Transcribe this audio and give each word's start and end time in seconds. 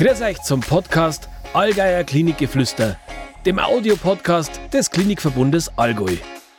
Grüß 0.00 0.22
euch 0.22 0.40
zum 0.40 0.60
Podcast 0.60 1.28
Allgeier 1.52 2.04
Klinikgeflüster, 2.04 2.96
dem 3.44 3.58
Audiopodcast 3.58 4.58
des 4.72 4.90
Klinikverbundes 4.90 5.76
Allgäu. 5.76 6.16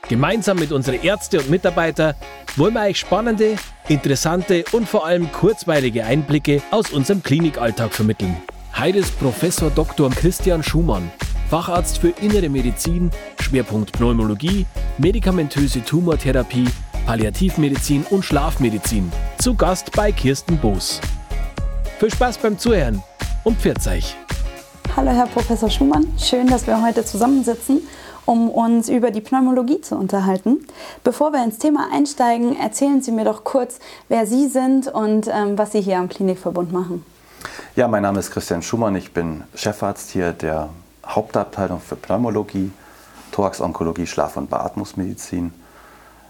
Gemeinsam 0.08 0.60
mit 0.60 0.72
unseren 0.72 1.02
Ärzte 1.02 1.40
und 1.40 1.50
Mitarbeitern 1.50 2.14
wollen 2.56 2.76
wir 2.76 2.84
euch 2.84 3.00
spannende, 3.00 3.56
interessante 3.88 4.64
und 4.74 4.88
vor 4.88 5.08
allem 5.08 5.32
kurzweilige 5.32 6.06
Einblicke 6.06 6.62
aus 6.70 6.92
unserem 6.92 7.24
Klinikalltag 7.24 7.92
vermitteln. 7.96 8.38
Heute 8.78 9.00
ist 9.00 9.20
Professor 9.20 9.72
Dr. 9.72 10.12
Christian 10.12 10.62
Schumann, 10.62 11.12
Facharzt 11.50 11.98
für 11.98 12.10
Innere 12.22 12.48
Medizin, 12.48 13.10
Schwerpunkt 13.40 13.92
Pneumologie, 13.94 14.68
medikamentöse 15.00 15.84
Tumortherapie, 15.84 16.68
Palliativmedizin 17.08 18.06
und 18.12 18.24
Schlafmedizin, 18.24 19.12
zu 19.40 19.56
Gast 19.56 19.92
bei 19.94 20.12
Kirsten 20.12 20.60
Boos. 20.60 21.02
Viel 21.98 22.12
Spaß 22.12 22.38
beim 22.38 22.60
Zuhören 22.60 23.02
pfiat 23.50 23.88
euch. 23.88 24.16
Hallo 24.96 25.10
Herr 25.10 25.26
Professor 25.26 25.70
Schumann, 25.70 26.06
schön, 26.20 26.46
dass 26.48 26.68
wir 26.68 26.82
heute 26.84 27.04
zusammensitzen, 27.04 27.82
um 28.26 28.50
uns 28.50 28.88
über 28.88 29.10
die 29.10 29.22
Pneumologie 29.22 29.82
zu 29.82 29.96
unterhalten. 29.96 30.68
Bevor 31.04 31.32
wir 31.34 31.44
ins 31.44 31.58
Thema 31.58 31.90
einsteigen, 31.92 32.56
erzählen 32.56 33.02
Sie 33.02 33.12
mir 33.12 33.26
doch 33.26 33.44
kurz, 33.44 33.80
wer 34.10 34.28
Sie 34.28 34.48
sind 34.48 34.88
und 34.88 35.28
ähm, 35.28 35.58
was 35.58 35.72
Sie 35.72 35.82
hier 35.82 35.98
am 35.98 36.08
Klinikverbund 36.08 36.72
machen. 36.72 37.04
Ja, 37.76 37.88
mein 37.88 38.04
Name 38.04 38.20
ist 38.20 38.30
Christian 38.30 38.62
Schumann, 38.62 38.96
ich 38.96 39.12
bin 39.12 39.44
Chefarzt 39.56 40.12
hier 40.12 40.34
der 40.34 40.70
Hauptabteilung 41.04 41.80
für 41.80 41.96
Pneumologie, 41.96 42.72
Thorax-Onkologie, 43.32 44.06
Schlaf- 44.06 44.38
und 44.38 44.52
Beatmungsmedizin. 44.52 45.52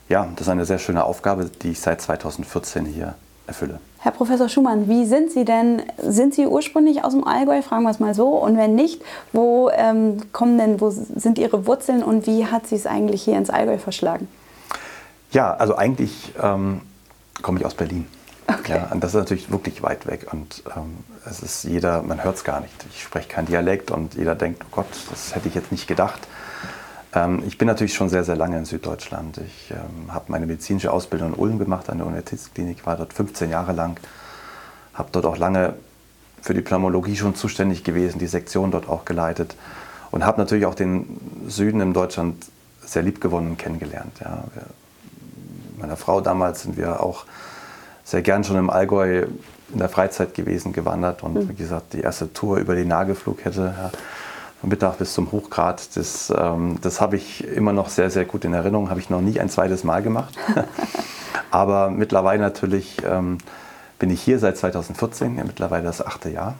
Ja, 0.08 0.30
das 0.36 0.48
ist 0.48 0.50
eine 0.50 0.66
sehr 0.66 0.80
schöne 0.80 1.04
Aufgabe, 1.04 1.52
die 1.62 1.72
ich 1.72 1.82
seit 1.82 2.00
2014 2.00 2.86
hier 2.86 3.16
erfülle. 3.48 3.82
Herr 4.04 4.12
Professor 4.12 4.50
Schumann, 4.50 4.90
wie 4.90 5.06
sind 5.06 5.32
Sie 5.32 5.46
denn? 5.46 5.84
Sind 6.00 6.34
Sie 6.34 6.48
ursprünglich 6.48 7.04
aus 7.04 7.14
dem 7.14 7.24
Allgäu? 7.24 7.62
Fragen 7.62 7.84
wir 7.84 7.92
es 7.92 8.00
mal 8.00 8.16
so. 8.16 8.30
Und 8.30 8.58
wenn 8.58 8.74
nicht, 8.74 9.04
wo 9.32 9.70
ähm, 9.70 10.18
kommen 10.32 10.58
denn, 10.58 10.82
wo 10.82 10.90
sind 10.90 11.38
Ihre 11.38 11.68
Wurzeln 11.68 12.02
und 12.02 12.26
wie 12.26 12.48
hat 12.48 12.66
Sie 12.66 12.76
es 12.76 12.88
eigentlich 12.88 13.22
hier 13.22 13.38
ins 13.38 13.52
Allgäu 13.52 13.78
verschlagen? 13.78 14.28
Ja, 15.32 15.54
also 15.54 15.76
eigentlich 15.76 16.34
ähm, 16.42 16.82
komme 17.44 17.60
ich 17.60 17.66
aus 17.66 17.76
Berlin. 17.76 18.08
Okay. 18.48 18.78
Ja, 18.78 18.90
und 18.92 19.04
das 19.04 19.12
ist 19.12 19.20
natürlich 19.20 19.52
wirklich 19.52 19.84
weit 19.84 20.08
weg 20.08 20.28
und 20.32 20.64
ähm, 20.76 20.98
es 21.30 21.44
ist 21.44 21.64
jeder, 21.64 22.02
man 22.02 22.24
hört 22.24 22.38
es 22.38 22.44
gar 22.44 22.60
nicht. 22.60 22.74
Ich 22.90 23.04
spreche 23.04 23.30
kein 23.30 23.46
Dialekt 23.46 23.92
und 23.92 24.16
jeder 24.16 24.34
denkt, 24.34 24.64
oh 24.66 24.70
Gott, 24.72 24.88
das 25.12 25.36
hätte 25.36 25.48
ich 25.48 25.54
jetzt 25.54 25.72
nicht 25.72 25.88
gedacht. 25.88 26.28
Ähm, 27.14 27.44
ich 27.46 27.58
bin 27.58 27.68
natürlich 27.68 27.94
schon 27.94 28.10
sehr, 28.10 28.24
sehr 28.24 28.36
lange 28.36 28.58
in 28.58 28.66
Süddeutschland. 28.66 29.40
Ich 29.40 29.72
ähm, 29.72 30.14
habe 30.14 30.26
meine 30.28 30.46
medizinische 30.46 30.92
Ausbildung 30.92 31.34
in 31.34 31.40
Ulm 31.40 31.60
gemacht 31.60 31.90
an 31.90 31.98
der 31.98 32.08
Universitätsklinik, 32.08 32.86
war 32.86 32.98
dort 32.98 33.14
15 33.14 33.50
Jahre 33.50 33.74
lang, 33.74 34.00
habe 34.94 35.10
dort 35.12 35.26
auch 35.26 35.38
lange 35.38 35.76
für 36.42 36.54
die 36.54 36.62
Pneumologie 36.62 37.16
schon 37.16 37.36
zuständig 37.36 37.84
gewesen, 37.84 38.20
die 38.20 38.28
Sektion 38.28 38.72
dort 38.72 38.90
auch 38.90 39.06
geleitet 39.06 39.56
und 40.10 40.26
habe 40.26 40.40
natürlich 40.42 40.66
auch 40.66 40.76
den 40.76 41.20
Süden 41.48 41.82
in 41.82 41.94
Deutschland 41.94 42.46
sehr 42.84 43.04
lieb 43.04 43.22
gewonnen 43.22 43.52
und 43.52 43.58
kennengelernt. 43.58 44.20
Ja. 44.22 44.44
Wir, 44.54 44.64
meiner 45.80 45.98
Frau 45.98 46.22
damals 46.22 46.64
sind 46.64 46.78
wir 46.78 47.02
auch 47.02 47.26
sehr 48.04 48.22
gern 48.22 48.44
schon 48.44 48.58
im 48.58 48.70
Allgäu 48.70 49.26
in 49.72 49.78
der 49.78 49.90
Freizeit 49.90 50.34
gewesen, 50.34 50.74
gewandert 50.74 51.24
und 51.24 51.48
wie 51.50 51.54
gesagt, 51.54 51.94
die 51.94 52.02
erste 52.02 52.34
Tour 52.34 52.58
über 52.58 52.76
die 52.76 52.86
Nagelflugkette 52.86 53.74
ja, 53.78 53.92
von 53.92 54.00
Mittag 54.64 54.98
bis 55.00 55.14
zum 55.14 55.32
Hochgrad, 55.32 55.96
das, 55.96 56.32
ähm, 56.36 56.78
das 56.82 57.02
habe 57.02 57.16
ich 57.16 57.46
immer 57.48 57.74
noch 57.74 57.90
sehr, 57.90 58.10
sehr 58.10 58.26
gut 58.26 58.46
in 58.46 58.54
Erinnerung, 58.54 58.90
habe 58.90 59.00
ich 59.00 59.10
noch 59.10 59.22
nie 59.22 59.40
ein 59.40 59.50
zweites 59.50 59.84
Mal 59.84 60.02
gemacht. 60.04 60.38
Aber 61.52 61.90
mittlerweile 61.90 62.42
natürlich 62.42 62.98
ähm, 63.06 63.40
bin 64.00 64.10
ich 64.10 64.22
hier 64.22 64.40
seit 64.40 64.58
2014, 64.58 65.38
ja, 65.38 65.44
mittlerweile 65.44 65.84
das 65.84 66.06
achte 66.06 66.30
Jahr. 66.30 66.56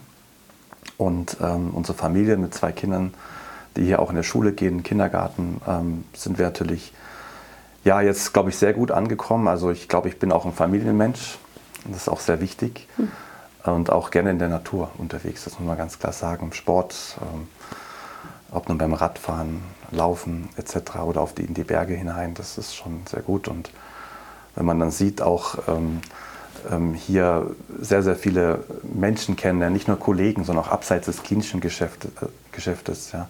Und 0.98 1.36
ähm, 1.40 1.70
unsere 1.72 1.96
Familie 1.96 2.36
mit 2.36 2.54
zwei 2.54 2.72
Kindern, 2.72 3.14
die 3.76 3.84
hier 3.84 4.00
auch 4.00 4.10
in 4.10 4.16
der 4.16 4.22
Schule 4.22 4.52
gehen, 4.52 4.82
Kindergarten, 4.82 5.60
ähm, 5.66 6.04
sind 6.14 6.38
wir 6.38 6.46
natürlich 6.46 6.92
ja, 7.84 8.00
jetzt 8.00 8.32
glaube 8.32 8.50
ich 8.50 8.56
sehr 8.56 8.72
gut 8.72 8.90
angekommen. 8.90 9.48
Also 9.48 9.70
ich 9.70 9.88
glaube, 9.88 10.08
ich 10.08 10.18
bin 10.18 10.32
auch 10.32 10.44
ein 10.44 10.52
Familienmensch. 10.52 11.38
Das 11.86 12.02
ist 12.02 12.08
auch 12.08 12.20
sehr 12.20 12.40
wichtig. 12.40 12.86
Hm. 12.96 13.10
Und 13.64 13.90
auch 13.90 14.10
gerne 14.10 14.30
in 14.30 14.38
der 14.38 14.48
Natur 14.48 14.90
unterwegs, 14.98 15.44
das 15.44 15.58
muss 15.58 15.68
man 15.68 15.78
ganz 15.78 16.00
klar 16.00 16.12
sagen. 16.12 16.52
Sport, 16.52 17.16
ähm, 17.20 17.46
ob 18.52 18.68
nun 18.68 18.78
beim 18.78 18.94
Radfahren, 18.94 19.62
Laufen 19.90 20.48
etc. 20.56 20.96
oder 21.04 21.20
auf 21.20 21.34
die, 21.34 21.42
in 21.42 21.54
die 21.54 21.64
Berge 21.64 21.94
hinein, 21.94 22.34
das 22.34 22.56
ist 22.58 22.74
schon 22.74 23.02
sehr 23.10 23.22
gut. 23.22 23.48
Und 23.48 23.70
wenn 24.54 24.64
man 24.64 24.78
dann 24.78 24.90
sieht, 24.90 25.20
auch 25.20 25.56
ähm, 25.68 26.00
ähm, 26.70 26.94
hier 26.94 27.54
sehr, 27.80 28.02
sehr 28.02 28.16
viele 28.16 28.64
Menschen 28.82 29.36
kennenlernen, 29.36 29.74
nicht 29.74 29.88
nur 29.88 29.98
Kollegen, 29.98 30.44
sondern 30.44 30.64
auch 30.64 30.70
abseits 30.70 31.06
des 31.06 31.22
klinischen 31.22 31.60
Geschäft, 31.60 32.04
äh, 32.04 32.26
Geschäftes, 32.52 33.12
ja, 33.12 33.28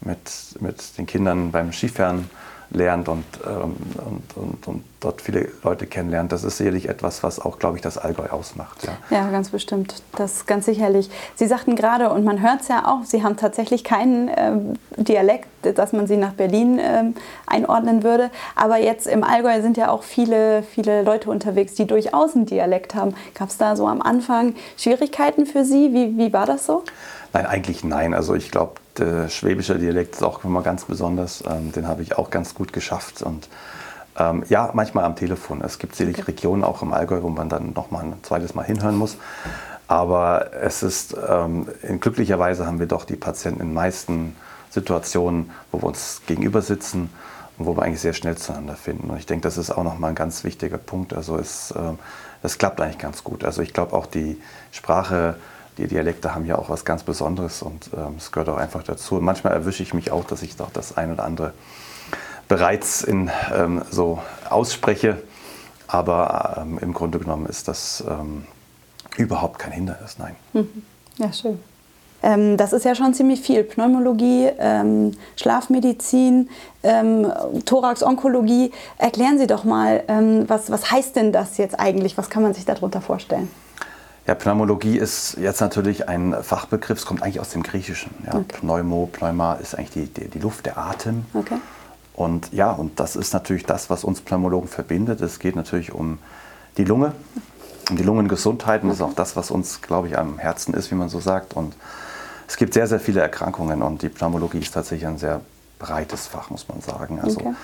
mit, 0.00 0.60
mit 0.60 0.98
den 0.98 1.06
Kindern 1.06 1.50
beim 1.50 1.72
Skifahren 1.72 2.30
lernt 2.70 3.08
und, 3.08 3.24
ähm, 3.46 3.76
und, 4.04 4.36
und, 4.36 4.68
und, 4.68 4.84
dort 5.00 5.20
viele 5.20 5.48
Leute 5.62 5.86
kennenlernt. 5.86 6.32
Das 6.32 6.42
ist 6.42 6.56
sicherlich 6.56 6.88
etwas, 6.88 7.22
was 7.22 7.38
auch, 7.38 7.58
glaube 7.58 7.76
ich, 7.76 7.82
das 7.82 7.96
Allgäu 7.98 8.28
ausmacht. 8.28 8.82
Ja, 8.84 8.96
ja 9.16 9.30
ganz 9.30 9.50
bestimmt. 9.50 10.02
Das 10.16 10.46
ganz 10.46 10.66
sicherlich. 10.66 11.10
Sie 11.36 11.46
sagten 11.46 11.76
gerade, 11.76 12.10
und 12.10 12.24
man 12.24 12.42
hört 12.42 12.62
es 12.62 12.68
ja 12.68 12.86
auch, 12.86 13.04
Sie 13.04 13.22
haben 13.22 13.36
tatsächlich 13.36 13.84
keinen 13.84 14.30
ähm, 14.36 14.72
Dialekt, 14.96 15.48
dass 15.62 15.92
man 15.92 16.06
Sie 16.06 16.16
nach 16.16 16.32
Berlin 16.32 16.80
ähm, 16.82 17.14
einordnen 17.46 18.02
würde. 18.02 18.30
Aber 18.56 18.78
jetzt 18.78 19.06
im 19.06 19.22
Allgäu 19.22 19.60
sind 19.60 19.76
ja 19.76 19.90
auch 19.90 20.02
viele, 20.02 20.62
viele 20.62 21.02
Leute 21.02 21.30
unterwegs, 21.30 21.74
die 21.74 21.86
durchaus 21.86 22.34
einen 22.34 22.46
Dialekt 22.46 22.94
haben. 22.94 23.14
Gab 23.34 23.50
es 23.50 23.58
da 23.58 23.76
so 23.76 23.86
am 23.86 24.02
Anfang 24.02 24.54
Schwierigkeiten 24.76 25.46
für 25.46 25.64
Sie? 25.64 25.92
Wie, 25.92 26.18
wie 26.18 26.32
war 26.32 26.46
das 26.46 26.66
so? 26.66 26.82
Nein, 27.32 27.46
eigentlich 27.46 27.84
nein. 27.84 28.14
Also 28.14 28.34
ich 28.34 28.50
glaube, 28.50 28.74
der 28.98 29.28
schwäbische 29.28 29.78
Dialekt 29.78 30.14
ist 30.14 30.22
auch 30.22 30.44
immer 30.44 30.62
ganz 30.62 30.84
besonders. 30.84 31.42
Ähm, 31.46 31.72
den 31.72 31.86
habe 31.86 32.02
ich 32.02 32.16
auch 32.16 32.30
ganz 32.30 32.54
gut 32.54 32.72
geschafft. 32.72 33.22
Und 33.22 33.48
ähm, 34.18 34.44
ja, 34.48 34.70
manchmal 34.72 35.04
am 35.04 35.16
Telefon. 35.16 35.60
Es 35.62 35.78
gibt 35.78 35.94
sicherlich. 35.94 36.26
Regionen 36.26 36.64
auch 36.64 36.82
im 36.82 36.92
Allgäu, 36.92 37.22
wo 37.22 37.28
man 37.28 37.48
dann 37.48 37.72
noch 37.74 37.90
mal 37.90 38.04
ein 38.04 38.14
zweites 38.22 38.54
Mal 38.54 38.64
hinhören 38.64 38.96
muss. 38.96 39.16
Aber 39.88 40.52
es 40.54 40.82
ist, 40.82 41.16
ähm, 41.28 41.68
glücklicherweise 42.00 42.66
haben 42.66 42.80
wir 42.80 42.86
doch 42.86 43.04
die 43.04 43.16
Patienten 43.16 43.60
in 43.60 43.68
den 43.68 43.74
meisten 43.74 44.36
Situationen, 44.70 45.50
wo 45.70 45.80
wir 45.80 45.86
uns 45.86 46.22
gegenüber 46.26 46.60
sitzen 46.60 47.10
und 47.56 47.66
wo 47.66 47.76
wir 47.76 47.82
eigentlich 47.82 48.00
sehr 48.00 48.12
schnell 48.12 48.36
zueinander 48.36 48.74
finden. 48.74 49.10
Und 49.10 49.18
ich 49.18 49.26
denke, 49.26 49.42
das 49.42 49.58
ist 49.58 49.70
auch 49.70 49.84
noch 49.84 49.98
mal 49.98 50.08
ein 50.08 50.14
ganz 50.14 50.42
wichtiger 50.42 50.78
Punkt. 50.78 51.14
Also 51.14 51.36
es, 51.36 51.70
äh, 51.70 51.80
das 52.42 52.58
klappt 52.58 52.80
eigentlich 52.80 52.98
ganz 52.98 53.22
gut. 53.22 53.44
Also 53.44 53.62
ich 53.62 53.72
glaube 53.72 53.94
auch 53.94 54.06
die 54.06 54.40
Sprache, 54.72 55.36
die 55.78 55.86
Dialekte 55.86 56.34
haben 56.34 56.46
ja 56.46 56.56
auch 56.56 56.70
was 56.70 56.84
ganz 56.84 57.02
Besonderes 57.02 57.62
und 57.62 57.90
ähm, 57.96 58.14
es 58.16 58.32
gehört 58.32 58.48
auch 58.48 58.56
einfach 58.56 58.82
dazu. 58.82 59.16
Und 59.16 59.24
manchmal 59.24 59.52
erwische 59.52 59.82
ich 59.82 59.92
mich 59.92 60.10
auch, 60.10 60.24
dass 60.24 60.42
ich 60.42 60.56
doch 60.56 60.70
das 60.72 60.96
ein 60.96 61.12
oder 61.12 61.24
andere 61.24 61.52
bereits 62.48 63.02
in, 63.02 63.30
ähm, 63.54 63.82
so 63.90 64.20
ausspreche. 64.48 65.18
Aber 65.86 66.56
ähm, 66.62 66.78
im 66.80 66.92
Grunde 66.94 67.18
genommen 67.18 67.46
ist 67.46 67.68
das 67.68 68.02
ähm, 68.08 68.46
überhaupt 69.16 69.58
kein 69.58 69.72
Hindernis, 69.72 70.18
nein. 70.18 70.36
Mhm. 70.52 70.82
Ja, 71.18 71.32
schön. 71.32 71.60
Ähm, 72.22 72.56
das 72.56 72.72
ist 72.72 72.84
ja 72.84 72.94
schon 72.94 73.14
ziemlich 73.14 73.40
viel. 73.40 73.62
Pneumologie, 73.62 74.50
Schlafmedizin, 75.36 76.48
Thorax-Onkologie. 77.64 78.72
Erklären 78.98 79.38
Sie 79.38 79.46
doch 79.46 79.64
mal, 79.64 80.02
was, 80.46 80.70
was 80.70 80.90
heißt 80.90 81.16
denn 81.16 81.32
das 81.32 81.58
jetzt 81.58 81.78
eigentlich? 81.78 82.16
Was 82.16 82.30
kann 82.30 82.42
man 82.42 82.54
sich 82.54 82.64
darunter 82.64 83.00
vorstellen? 83.00 83.50
Ja, 84.26 84.34
Pneumologie 84.34 84.98
ist 84.98 85.36
jetzt 85.38 85.60
natürlich 85.60 86.08
ein 86.08 86.34
Fachbegriff, 86.42 86.98
es 86.98 87.06
kommt 87.06 87.22
eigentlich 87.22 87.38
aus 87.38 87.50
dem 87.50 87.62
Griechischen. 87.62 88.10
Ja. 88.26 88.34
Okay. 88.34 88.58
Pneumo, 88.60 89.08
Pneuma 89.12 89.54
ist 89.54 89.76
eigentlich 89.76 89.90
die, 89.90 90.06
die, 90.06 90.28
die 90.28 90.38
Luft, 90.40 90.66
der 90.66 90.78
Atem. 90.78 91.26
Okay. 91.32 91.58
Und 92.14 92.52
ja, 92.52 92.72
und 92.72 92.98
das 92.98 93.14
ist 93.14 93.34
natürlich 93.34 93.66
das, 93.66 93.88
was 93.88 94.02
uns 94.02 94.20
Pneumologen 94.20 94.68
verbindet. 94.68 95.20
Es 95.20 95.38
geht 95.38 95.54
natürlich 95.54 95.92
um 95.92 96.18
die 96.76 96.84
Lunge, 96.84 97.12
um 97.88 97.96
die 97.96 98.02
Lungengesundheit. 98.02 98.82
Und 98.82 98.88
das 98.88 98.98
ist 98.98 99.02
auch 99.02 99.14
das, 99.14 99.36
was 99.36 99.50
uns, 99.50 99.80
glaube 99.80 100.08
ich, 100.08 100.18
am 100.18 100.38
Herzen 100.38 100.74
ist, 100.74 100.90
wie 100.90 100.96
man 100.96 101.08
so 101.08 101.20
sagt. 101.20 101.54
Und 101.54 101.76
es 102.48 102.56
gibt 102.56 102.74
sehr, 102.74 102.86
sehr 102.86 103.00
viele 103.00 103.20
Erkrankungen 103.20 103.82
und 103.82 104.02
die 104.02 104.08
Pneumologie 104.08 104.58
ist 104.58 104.72
tatsächlich 104.72 105.06
ein 105.06 105.18
sehr 105.18 105.40
breites 105.78 106.26
Fach, 106.26 106.50
muss 106.50 106.68
man 106.68 106.80
sagen. 106.80 107.20
Also, 107.22 107.40
okay. 107.40 107.54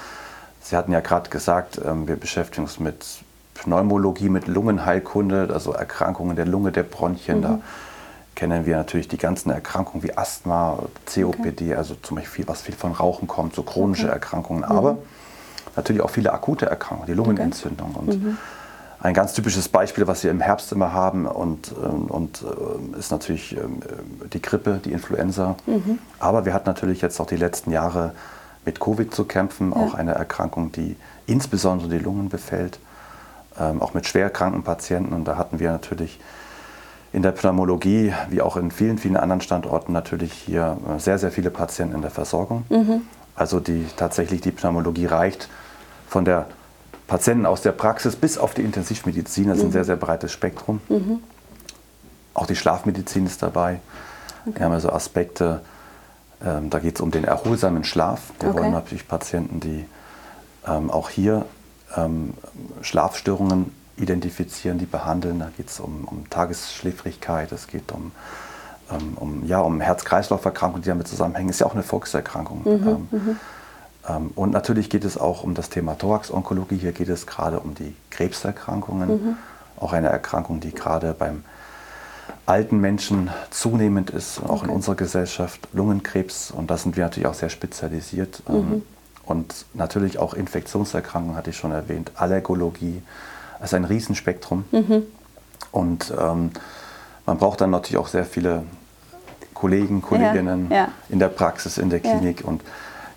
Sie 0.61 0.77
hatten 0.77 0.93
ja 0.93 1.01
gerade 1.01 1.31
gesagt, 1.31 1.81
ähm, 1.85 2.07
wir 2.07 2.17
beschäftigen 2.17 2.63
uns 2.65 2.79
mit 2.79 3.05
Pneumologie, 3.55 4.29
mit 4.29 4.47
Lungenheilkunde, 4.47 5.49
also 5.53 5.73
Erkrankungen 5.73 6.37
der 6.37 6.47
Lunge, 6.47 6.73
der 6.73 6.83
Bronchien. 6.83 7.39
Mhm. 7.39 7.43
Da 7.43 7.59
kennen 8.35 8.67
wir 8.67 8.77
natürlich 8.77 9.09
die 9.09 9.19
ganzen 9.19 9.51
Erkrankungen 9.51 10.03
wie 10.03 10.17
Asthma, 10.17 10.79
COPD, 11.07 11.65
okay. 11.67 11.75
also 11.75 11.95
zum 12.03 12.17
Beispiel 12.17 12.47
was 12.49 12.63
viel 12.63 12.75
von 12.75 12.93
Rauchen 12.93 13.29
kommt, 13.29 13.55
so 13.55 13.63
chronische 13.63 14.05
okay. 14.05 14.15
Erkrankungen, 14.15 14.65
mhm. 14.65 14.77
aber 14.77 14.99
natürlich 15.77 16.03
auch 16.03 16.11
viele 16.11 16.33
akute 16.33 16.67
Erkrankungen, 16.67 17.07
die 17.07 17.15
Lungenentzündung. 17.15 17.91
Okay. 17.91 17.99
Und 17.99 18.23
mhm. 18.25 18.39
ein 19.01 19.15
ganz 19.15 19.35
typisches 19.35 19.69
Beispiel, 19.69 20.07
was 20.07 20.25
wir 20.25 20.31
im 20.31 20.41
Herbst 20.41 20.73
immer 20.73 20.93
haben, 20.93 21.27
und, 21.27 21.73
ähm, 21.73 22.07
und, 22.07 22.43
und 22.43 22.95
äh, 22.97 22.99
ist 22.99 23.11
natürlich 23.11 23.57
ähm, 23.57 23.81
die 24.33 24.41
Grippe, 24.41 24.81
die 24.85 24.93
Influenza. 24.93 25.57
Mhm. 25.67 25.99
Aber 26.19 26.45
wir 26.45 26.55
hatten 26.55 26.69
natürlich 26.69 27.03
jetzt 27.03 27.21
auch 27.21 27.27
die 27.27 27.37
letzten 27.37 27.71
Jahre 27.71 28.13
mit 28.65 28.81
Covid 28.81 29.15
zu 29.15 29.25
kämpfen, 29.25 29.73
ja. 29.75 29.81
auch 29.81 29.95
eine 29.95 30.15
Erkrankung, 30.15 30.73
die 30.73 30.97
insbesondere 31.27 31.91
die 31.91 31.99
Lungen 31.99 32.29
befällt 32.29 32.77
ähm, 32.77 32.92
auch 33.61 33.95
mit 33.95 34.07
schwer 34.07 34.31
kranken 34.31 34.63
Patienten. 34.63 35.13
Und 35.13 35.25
da 35.25 35.37
hatten 35.37 35.61
wir 35.61 35.71
natürlich 35.71 36.19
in 37.13 37.23
der 37.23 37.33
Pneumologie, 37.33 38.15
wie 38.31 38.41
auch 38.41 38.57
in 38.57 38.71
vielen, 38.71 38.99
vielen 38.99 39.17
anderen 39.17 39.43
Standorten, 39.43 39.93
natürlich 39.93 40.33
hier 40.33 40.79
äh, 40.89 40.99
sehr, 40.99 41.19
sehr 41.19 41.31
viele 41.31 41.51
Patienten 41.51 41.95
in 41.95 42.03
der 42.03 42.11
Versorgung. 42.11 42.65
Mhm. 42.71 43.03
Also 43.37 43.61
die, 43.61 43.87
tatsächlich 43.97 44.41
die 44.41 44.51
Pneumologie 44.51 45.07
reicht 45.07 45.49
von 46.09 46.25
der 46.25 46.47
Patienten 47.07 47.45
aus 47.45 47.61
der 47.63 47.73
Praxis 47.73 48.17
bis 48.17 48.39
auf 48.39 48.55
die 48.55 48.63
Intensivmedizin. 48.63 49.49
Das 49.49 49.59
ist 49.59 49.65
ein 49.65 49.69
mhm. 49.69 49.73
sehr, 49.73 49.85
sehr 49.85 49.97
breites 49.97 50.33
Spektrum. 50.33 50.81
Mhm. 50.89 51.21
Auch 52.35 52.47
die 52.47 52.57
Schlafmedizin 52.57 53.27
ist 53.27 53.43
dabei. 53.43 53.81
Okay. 54.47 54.59
Wir 54.59 54.65
haben 54.65 54.73
also 54.73 54.91
Aspekte, 54.91 55.61
ähm, 56.45 56.71
da 56.71 56.79
geht 56.79 56.97
es 56.97 57.01
um 57.03 57.11
den 57.11 57.25
erholsamen 57.25 57.85
Schlaf. 57.85 58.33
Wir 58.41 58.51
okay. 58.51 58.61
wollen 58.61 58.73
natürlich 58.73 59.07
Patienten, 59.07 59.61
die 59.61 59.85
ähm, 60.67 60.91
auch 60.91 61.11
hier 61.11 61.45
ähm, 61.97 62.35
Schlafstörungen 62.83 63.73
identifizieren, 63.97 64.79
die 64.79 64.87
behandeln. 64.87 65.39
Da 65.39 65.51
geht 65.57 65.69
es 65.69 65.81
um, 65.81 66.05
um, 66.05 66.29
Tagesschläfrigkeit, 66.31 67.53
es 67.53 67.67
geht 67.67 67.93
um, 67.93 68.13
ähm, 68.91 69.17
um, 69.17 69.47
ja, 69.47 69.61
um 69.61 69.81
Herz-Kreislauf-Erkrankungen, 69.81 70.83
die 70.83 70.89
damit 70.89 71.09
zusammenhängen. 71.09 71.51
Ist 71.51 71.61
ja 71.61 71.67
auch 71.67 71.75
eine 71.75 71.83
Volkserkrankung. 71.83 72.63
Mhm, 72.63 72.89
ähm, 72.89 73.09
mhm. 73.11 73.37
ähm, 74.09 74.31
und 74.35 74.51
natürlich 74.53 74.91
geht 74.91 75.05
es 75.05 75.19
auch 75.19 75.45
um 75.45 75.55
das 75.55 75.71
Thema 75.71 75.97
Thorax-Onkologie. 75.97 76.77
Hier 76.77 76.93
geht 76.93 77.09
es 77.09 77.27
gerade 77.27 77.61
um 77.61 77.75
die 77.75 77.95
Krebserkrankungen. 78.11 79.09
Mhm. 79.09 79.37
Auch 79.77 79.93
eine 79.93 80.09
Erkrankung, 80.09 80.61
die 80.61 80.73
gerade 80.73 81.13
beim 81.13 81.45
alten 82.47 82.81
Menschen 82.81 83.31
zunehmend 83.51 84.11
ist, 84.11 84.41
auch 84.43 84.63
okay. 84.63 84.67
in 84.67 84.71
unserer 84.71 84.95
Gesellschaft, 84.95 85.69
Lungenkrebs. 85.73 86.51
Und 86.51 86.71
da 86.71 86.77
sind 86.77 86.97
wir 86.97 87.05
natürlich 87.05 87.29
auch 87.29 87.35
sehr 87.35 87.51
spezialisiert. 87.51 88.43
Ähm, 88.49 88.57
mhm. 88.57 88.83
Und 89.25 89.67
natürlich 89.75 90.19
auch 90.19 90.35
Infektionserkrankungen, 90.35 91.37
hatte 91.37 91.51
ich 91.51 91.57
schon 91.57 91.73
erwähnt, 91.73 92.13
Allergologie. 92.17 93.03
Das 93.61 93.71
ist 93.71 93.75
ein 93.75 93.85
Riesenspektrum. 93.85 94.65
Mhm. 94.73 95.05
Und 95.71 96.13
ähm, 96.19 96.51
man 97.25 97.39
braucht 97.39 97.61
dann 97.61 97.71
natürlich 97.71 97.99
auch 97.99 98.09
sehr 98.09 98.25
viele 98.25 98.65
Kollegen, 99.55 100.03
Kolleginnen 100.03 100.69
ja, 100.71 100.77
ja. 100.77 100.89
in 101.09 101.21
der 101.21 101.29
Praxis, 101.29 101.79
in 101.79 101.89
der 101.89 102.01
Klinik. 102.01 102.41
Ja. 102.41 102.49
Und 102.49 102.63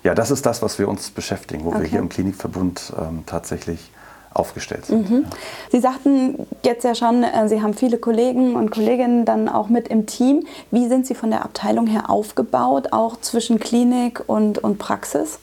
ja, 0.04 0.14
das 0.14 0.30
ist 0.30 0.46
das, 0.46 0.62
was 0.62 0.78
wir 0.78 0.88
uns 0.88 1.10
beschäftigen, 1.10 1.64
wo 1.64 1.70
okay. 1.70 1.80
wir 1.80 1.88
hier 1.88 1.98
im 1.98 2.08
Klinikverbund 2.08 2.92
ähm, 2.96 3.24
tatsächlich 3.26 3.90
aufgestellt 4.32 4.86
sind. 4.86 5.10
Mhm. 5.10 5.24
Sie 5.72 5.80
sagten 5.80 6.46
jetzt 6.62 6.84
ja 6.84 6.94
schon, 6.94 7.24
äh, 7.24 7.48
Sie 7.48 7.62
haben 7.62 7.74
viele 7.74 7.98
Kollegen 7.98 8.54
und 8.54 8.70
Kolleginnen 8.70 9.24
dann 9.24 9.48
auch 9.48 9.68
mit 9.68 9.88
im 9.88 10.06
Team. 10.06 10.46
Wie 10.70 10.88
sind 10.88 11.06
Sie 11.06 11.14
von 11.14 11.30
der 11.30 11.44
Abteilung 11.44 11.86
her 11.86 12.10
aufgebaut, 12.10 12.92
auch 12.92 13.20
zwischen 13.20 13.58
Klinik 13.58 14.22
und, 14.26 14.58
und 14.58 14.78
Praxis? 14.78 15.38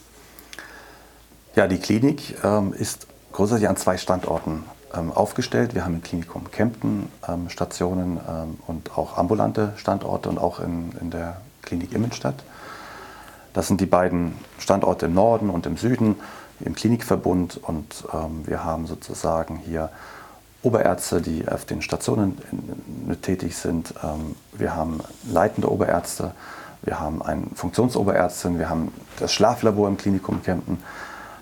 Ja, 1.56 1.68
die 1.68 1.78
Klinik 1.78 2.34
ähm, 2.42 2.72
ist 2.72 3.06
grundsätzlich 3.30 3.68
an 3.68 3.76
zwei 3.76 3.96
Standorten 3.96 4.64
ähm, 4.92 5.12
aufgestellt. 5.12 5.72
Wir 5.76 5.84
haben 5.84 5.94
im 5.94 6.02
Klinikum 6.02 6.50
Kempten 6.50 7.08
ähm, 7.28 7.48
Stationen 7.48 8.18
ähm, 8.28 8.58
und 8.66 8.98
auch 8.98 9.16
ambulante 9.16 9.72
Standorte 9.76 10.28
und 10.28 10.38
auch 10.38 10.58
in, 10.58 10.90
in 11.00 11.10
der 11.10 11.36
Klinik 11.62 11.92
Immenstadt. 11.92 12.42
Das 13.52 13.68
sind 13.68 13.80
die 13.80 13.86
beiden 13.86 14.34
Standorte 14.58 15.06
im 15.06 15.14
Norden 15.14 15.48
und 15.48 15.64
im 15.66 15.76
Süden 15.76 16.16
im 16.58 16.74
Klinikverbund 16.74 17.60
und 17.62 18.04
ähm, 18.12 18.42
wir 18.46 18.64
haben 18.64 18.88
sozusagen 18.88 19.56
hier 19.56 19.90
Oberärzte, 20.62 21.22
die 21.22 21.46
auf 21.46 21.64
den 21.66 21.82
Stationen 21.82 22.36
tätig 23.22 23.56
sind. 23.56 23.94
Ähm, 24.02 24.34
wir 24.52 24.74
haben 24.74 25.00
leitende 25.30 25.70
Oberärzte, 25.70 26.32
wir 26.82 26.98
haben 26.98 27.22
eine 27.22 27.46
Funktionsoberärztin, 27.54 28.58
wir 28.58 28.68
haben 28.68 28.92
das 29.20 29.32
Schlaflabor 29.32 29.86
im 29.86 29.96
Klinikum 29.96 30.42
Kempten. 30.42 30.78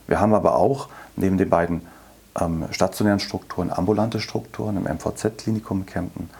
Wir 0.06 0.20
haben 0.20 0.34
aber 0.34 0.56
auch 0.56 0.88
neben 1.16 1.38
den 1.38 1.50
beiden 1.50 1.82
ähm, 2.40 2.66
stationären 2.70 3.20
Strukturen 3.20 3.70
ambulante 3.70 4.20
Strukturen 4.20 4.76
im 4.76 4.84
MVZ-Klinikum 4.84 5.86
Kempten, 5.86 6.30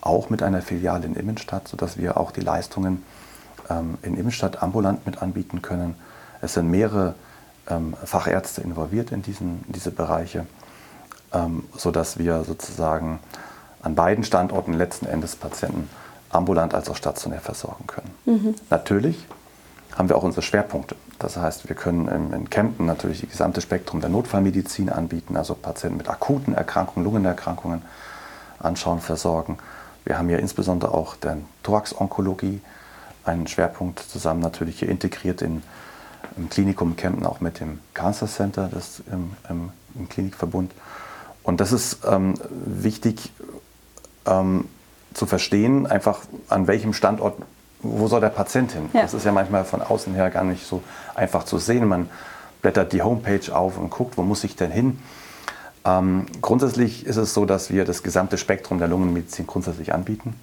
auch 0.00 0.30
mit 0.30 0.42
einer 0.42 0.62
Filiale 0.62 1.06
in 1.06 1.14
Immenstadt, 1.14 1.68
sodass 1.68 1.98
wir 1.98 2.16
auch 2.16 2.32
die 2.32 2.40
Leistungen 2.40 3.04
ähm, 3.70 3.98
in 4.02 4.16
Immenstadt 4.16 4.62
ambulant 4.62 5.06
mit 5.06 5.22
anbieten 5.22 5.62
können. 5.62 5.94
Es 6.40 6.54
sind 6.54 6.70
mehrere 6.70 7.14
ähm, 7.68 7.94
Fachärzte 8.04 8.62
involviert 8.62 9.12
in, 9.12 9.22
diesen, 9.22 9.64
in 9.66 9.72
diese 9.72 9.90
Bereiche, 9.90 10.46
ähm, 11.32 11.64
sodass 11.76 12.18
wir 12.18 12.44
sozusagen 12.44 13.20
an 13.82 13.94
beiden 13.94 14.24
Standorten 14.24 14.72
letzten 14.72 15.06
Endes 15.06 15.36
Patienten 15.36 15.88
ambulant 16.30 16.74
als 16.74 16.88
auch 16.88 16.96
stationär 16.96 17.40
versorgen 17.40 17.86
können. 17.86 18.10
Mhm. 18.24 18.54
Natürlich 18.70 19.26
haben 19.96 20.08
wir 20.08 20.16
auch 20.16 20.22
unsere 20.22 20.42
Schwerpunkte. 20.42 20.96
Das 21.18 21.36
heißt, 21.36 21.68
wir 21.68 21.76
können 21.76 22.08
in 22.32 22.50
Kempten 22.50 22.86
natürlich 22.86 23.20
das 23.20 23.30
gesamte 23.30 23.60
Spektrum 23.60 24.00
der 24.00 24.10
Notfallmedizin 24.10 24.88
anbieten, 24.88 25.36
also 25.36 25.54
Patienten 25.54 25.98
mit 25.98 26.08
akuten 26.08 26.54
Erkrankungen, 26.54 27.04
Lungenerkrankungen 27.04 27.82
anschauen, 28.58 29.00
versorgen. 29.00 29.58
Wir 30.04 30.18
haben 30.18 30.28
hier 30.28 30.38
insbesondere 30.38 30.92
auch 30.92 31.16
der 31.16 31.38
Thorax-Onkologie, 31.62 32.60
einen 33.24 33.46
Schwerpunkt 33.46 34.00
zusammen 34.00 34.40
natürlich 34.40 34.80
hier 34.80 34.88
integriert 34.88 35.42
in 35.42 35.62
im 36.36 36.48
Klinikum 36.48 36.96
Kempten 36.96 37.26
auch 37.26 37.40
mit 37.40 37.60
dem 37.60 37.80
Cancer 37.94 38.26
Center, 38.26 38.68
das 38.72 39.02
im, 39.10 39.32
im, 39.48 39.70
im 39.94 40.08
Klinikverbund. 40.08 40.72
Und 41.42 41.60
das 41.60 41.72
ist 41.72 41.98
ähm, 42.06 42.34
wichtig 42.50 43.32
ähm, 44.26 44.68
zu 45.14 45.26
verstehen, 45.26 45.86
einfach 45.86 46.20
an 46.48 46.66
welchem 46.66 46.92
Standort, 46.92 47.36
wo 47.82 48.06
soll 48.08 48.20
der 48.20 48.28
Patient 48.28 48.72
hin? 48.72 48.90
Ja. 48.92 49.02
Das 49.02 49.14
ist 49.14 49.24
ja 49.24 49.32
manchmal 49.32 49.64
von 49.64 49.82
außen 49.82 50.14
her 50.14 50.30
gar 50.30 50.44
nicht 50.44 50.66
so 50.66 50.82
einfach 51.14 51.44
zu 51.44 51.58
sehen. 51.58 51.86
Man 51.86 52.08
blättert 52.60 52.92
die 52.92 53.02
Homepage 53.02 53.54
auf 53.54 53.78
und 53.78 53.90
guckt, 53.90 54.16
wo 54.16 54.22
muss 54.22 54.44
ich 54.44 54.56
denn 54.56 54.70
hin? 54.70 54.98
Ähm, 55.84 56.26
grundsätzlich 56.40 57.06
ist 57.06 57.16
es 57.16 57.34
so, 57.34 57.44
dass 57.44 57.70
wir 57.70 57.84
das 57.84 58.02
gesamte 58.02 58.38
Spektrum 58.38 58.78
der 58.78 58.88
Lungenmedizin 58.88 59.46
grundsätzlich 59.46 59.92
anbieten. 59.92 60.38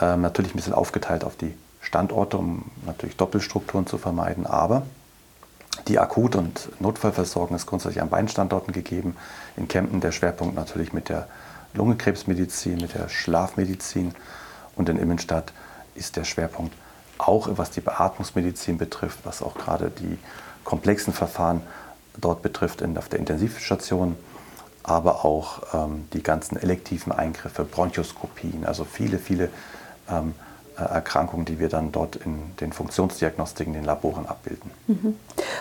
Ähm, 0.00 0.22
natürlich 0.22 0.54
ein 0.54 0.56
bisschen 0.56 0.72
aufgeteilt 0.72 1.24
auf 1.24 1.36
die 1.36 1.54
Standorte, 1.80 2.38
um 2.38 2.64
natürlich 2.86 3.16
Doppelstrukturen 3.16 3.86
zu 3.86 3.98
vermeiden. 3.98 4.46
Aber 4.46 4.82
die 5.88 5.98
Akut- 5.98 6.36
und 6.36 6.68
Notfallversorgung 6.80 7.54
ist 7.54 7.66
grundsätzlich 7.66 8.00
an 8.02 8.08
beiden 8.08 8.28
Standorten 8.28 8.72
gegeben. 8.72 9.16
In 9.56 9.68
Kempten 9.68 10.00
der 10.00 10.12
Schwerpunkt 10.12 10.54
natürlich 10.54 10.92
mit 10.92 11.10
der 11.10 11.28
Lungenkrebsmedizin, 11.74 12.78
mit 12.78 12.94
der 12.94 13.08
Schlafmedizin 13.08 14.14
und 14.74 14.88
in 14.88 14.96
Immenstadt 14.96 15.52
ist 15.96 16.16
der 16.16 16.24
Schwerpunkt 16.24 16.74
auch, 17.18 17.48
was 17.52 17.70
die 17.70 17.80
Beatmungsmedizin 17.80 18.78
betrifft, 18.78 19.20
was 19.24 19.42
auch 19.42 19.54
gerade 19.54 19.90
die 19.90 20.18
komplexen 20.64 21.12
Verfahren 21.12 21.62
dort 22.18 22.42
betrifft 22.42 22.80
in, 22.82 22.96
auf 22.98 23.08
der 23.08 23.18
Intensivstation, 23.18 24.16
aber 24.82 25.24
auch 25.24 25.62
ähm, 25.74 26.08
die 26.12 26.22
ganzen 26.22 26.56
elektiven 26.56 27.12
Eingriffe, 27.12 27.64
Bronchoskopien, 27.64 28.64
also 28.64 28.84
viele, 28.84 29.18
viele 29.18 29.50
ähm, 30.08 30.34
äh, 30.38 30.45
Erkrankungen, 30.76 31.44
die 31.44 31.58
wir 31.58 31.68
dann 31.68 31.92
dort 31.92 32.16
in 32.16 32.38
den 32.60 32.72
Funktionsdiagnostiken, 32.72 33.72
den 33.72 33.84
Laboren 33.84 34.26
abbilden. 34.26 34.70
Mhm. 34.86 35.16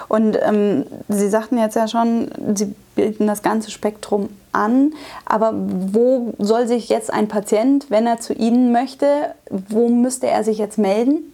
Und 0.08 0.38
ähm, 0.42 0.86
Sie 1.08 1.30
sagten 1.30 1.58
jetzt 1.58 1.76
ja 1.76 1.88
schon, 1.88 2.30
Sie 2.56 2.76
bilden 2.96 3.28
das 3.28 3.42
ganze 3.42 3.72
Spektrum 3.72 4.30
an, 4.52 4.94
aber 5.26 5.54
wo 5.56 6.34
soll 6.40 6.68
sich 6.68 6.90
jetzt 6.90 7.12
ein 7.12 7.28
Patient, 7.28 7.88
wenn 7.90 8.08
er 8.08 8.20
zu 8.20 8.34
Ihnen 8.34 8.72
möchte, 8.72 9.36
wo 9.50 9.90
müsste 9.90 10.28
er 10.28 10.44
sich 10.44 10.58
jetzt 10.58 10.78
melden? 10.78 11.32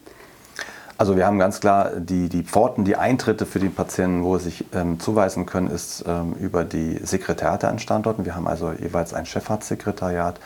Also 1.01 1.17
wir 1.17 1.25
haben 1.25 1.39
ganz 1.39 1.59
klar 1.59 1.93
die, 1.95 2.29
die 2.29 2.43
Pforten, 2.43 2.85
die 2.85 2.95
Eintritte 2.95 3.47
für 3.47 3.57
den 3.57 3.73
Patienten, 3.73 4.23
wo 4.23 4.37
sie 4.37 4.43
sich 4.45 4.65
ähm, 4.75 4.99
zuweisen 4.99 5.47
können, 5.47 5.71
ist 5.71 6.03
ähm, 6.07 6.35
über 6.39 6.63
die 6.63 6.99
Sekretariate 7.03 7.67
an 7.67 7.79
Standorten. 7.79 8.23
Wir 8.23 8.35
haben 8.35 8.45
also 8.45 8.71
jeweils 8.71 9.11
ein 9.15 9.25
Chefarztsekretariat 9.25 10.39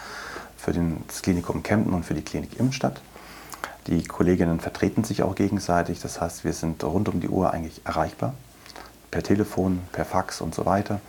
für 0.55 0.71
das 0.71 1.21
Klinikum 1.21 1.61
Kempten 1.61 1.93
und 1.93 2.05
für 2.05 2.13
die 2.13 2.21
Klinik 2.21 2.57
Immenstadt. 2.57 3.01
Die 3.87 4.03
Kolleginnen 4.03 4.59
vertreten 4.59 5.03
sich 5.03 5.21
auch 5.21 5.35
gegenseitig. 5.35 6.01
Das 6.01 6.19
heißt, 6.19 6.43
wir 6.43 6.53
sind 6.53 6.83
rund 6.83 7.07
um 7.07 7.19
die 7.19 7.29
Uhr 7.29 7.51
eigentlich 7.51 7.81
erreichbar. 7.85 8.33
Per 9.11 9.21
Telefon, 9.21 9.81
per 9.91 10.05
Fax 10.05 10.41
und 10.41 10.55
so 10.55 10.65
weiter. 10.65 10.99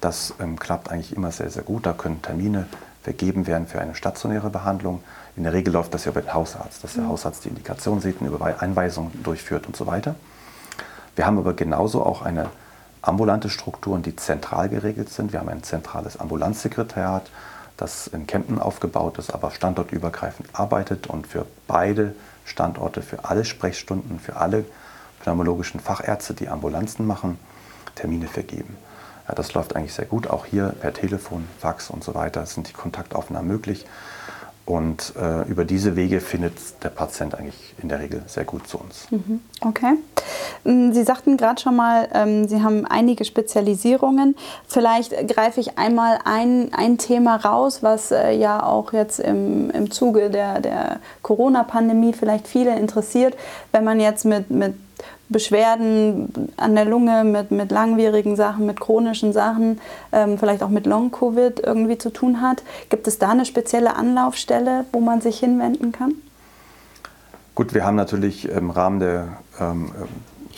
Das 0.00 0.34
ähm, 0.40 0.58
klappt 0.58 0.90
eigentlich 0.90 1.16
immer 1.16 1.32
sehr, 1.32 1.50
sehr 1.50 1.64
gut. 1.64 1.86
Da 1.86 1.92
können 1.92 2.22
Termine 2.22 2.66
vergeben 3.02 3.46
werden 3.46 3.66
für 3.66 3.80
eine 3.80 3.94
stationäre 3.94 4.48
Behandlung. 4.48 5.02
In 5.36 5.42
der 5.42 5.52
Regel 5.52 5.72
läuft 5.72 5.92
das 5.92 6.04
ja 6.04 6.12
über 6.12 6.22
den 6.22 6.32
Hausarzt, 6.32 6.84
dass 6.84 6.94
der 6.94 7.02
mhm. 7.02 7.08
Hausarzt 7.08 7.44
die 7.44 7.48
Indikation 7.48 8.00
sieht 8.00 8.20
und 8.20 8.28
über 8.28 8.62
Einweisungen 8.62 9.22
durchführt 9.22 9.66
und 9.66 9.76
so 9.76 9.86
weiter. 9.86 10.14
Wir 11.16 11.26
haben 11.26 11.38
aber 11.38 11.54
genauso 11.54 12.04
auch 12.04 12.22
eine 12.22 12.48
ambulante 13.02 13.50
Strukturen, 13.50 14.02
die 14.02 14.16
zentral 14.16 14.68
geregelt 14.68 15.10
sind. 15.10 15.32
Wir 15.32 15.40
haben 15.40 15.48
ein 15.48 15.62
zentrales 15.62 16.18
Ambulanzsekretariat, 16.18 17.30
das 17.76 18.06
in 18.06 18.26
Kempten 18.26 18.58
aufgebaut 18.58 19.18
ist, 19.18 19.30
aber 19.30 19.50
standortübergreifend 19.50 20.48
arbeitet 20.52 21.06
und 21.06 21.26
für 21.26 21.46
beide 21.66 22.14
Standorte, 22.44 23.02
für 23.02 23.24
alle 23.24 23.44
Sprechstunden, 23.44 24.20
für 24.20 24.36
alle 24.36 24.64
pneumologischen 25.22 25.80
Fachärzte, 25.80 26.34
die 26.34 26.48
Ambulanzen 26.48 27.06
machen, 27.06 27.38
Termine 27.94 28.26
vergeben. 28.26 28.76
Ja, 29.26 29.34
das 29.34 29.54
läuft 29.54 29.74
eigentlich 29.74 29.94
sehr 29.94 30.04
gut. 30.04 30.28
Auch 30.28 30.44
hier 30.44 30.74
per 30.80 30.92
Telefon, 30.92 31.48
Fax 31.58 31.88
und 31.90 32.04
so 32.04 32.14
weiter 32.14 32.44
sind 32.46 32.68
die 32.68 32.74
Kontaktaufnahmen 32.74 33.48
möglich. 33.48 33.86
Und 34.66 35.12
äh, 35.20 35.46
über 35.46 35.66
diese 35.66 35.94
Wege 35.94 36.20
findet 36.20 36.54
der 36.82 36.88
Patient 36.88 37.34
eigentlich 37.34 37.74
in 37.82 37.90
der 37.90 38.00
Regel 38.00 38.22
sehr 38.26 38.44
gut 38.44 38.66
zu 38.66 38.78
uns. 38.78 39.06
Mhm. 39.10 39.40
Okay. 39.60 39.94
Mm, 40.64 40.92
Sie 40.92 41.02
sagten 41.02 41.36
gerade 41.36 41.60
schon 41.60 41.76
mal, 41.76 42.08
ähm, 42.14 42.48
Sie 42.48 42.62
haben 42.62 42.86
einige 42.86 43.26
Spezialisierungen. 43.26 44.36
Vielleicht 44.66 45.28
greife 45.28 45.60
ich 45.60 45.76
einmal 45.76 46.18
ein, 46.24 46.72
ein 46.72 46.96
Thema 46.96 47.36
raus, 47.36 47.82
was 47.82 48.10
äh, 48.10 48.32
ja 48.32 48.62
auch 48.62 48.94
jetzt 48.94 49.20
im, 49.20 49.70
im 49.70 49.90
Zuge 49.90 50.30
der, 50.30 50.60
der 50.60 51.00
Corona-Pandemie 51.20 52.14
vielleicht 52.14 52.48
viele 52.48 52.74
interessiert. 52.78 53.36
Wenn 53.70 53.84
man 53.84 54.00
jetzt 54.00 54.24
mit, 54.24 54.48
mit 54.48 54.74
Beschwerden 55.28 56.52
an 56.56 56.74
der 56.74 56.84
Lunge, 56.84 57.24
mit, 57.24 57.50
mit 57.50 57.70
langwierigen 57.70 58.36
Sachen, 58.36 58.66
mit 58.66 58.78
chronischen 58.78 59.32
Sachen, 59.32 59.80
ähm, 60.12 60.38
vielleicht 60.38 60.62
auch 60.62 60.68
mit 60.68 60.86
Long-Covid 60.86 61.60
irgendwie 61.60 61.98
zu 61.98 62.10
tun 62.10 62.40
hat. 62.40 62.62
Gibt 62.90 63.06
es 63.08 63.18
da 63.18 63.30
eine 63.30 63.44
spezielle 63.44 63.96
Anlaufstelle, 63.96 64.84
wo 64.92 65.00
man 65.00 65.20
sich 65.20 65.38
hinwenden 65.38 65.92
kann? 65.92 66.14
Gut, 67.54 67.72
wir 67.72 67.84
haben 67.84 67.96
natürlich 67.96 68.48
im 68.48 68.70
Rahmen 68.70 69.00
der 69.00 69.38
ähm, 69.60 69.92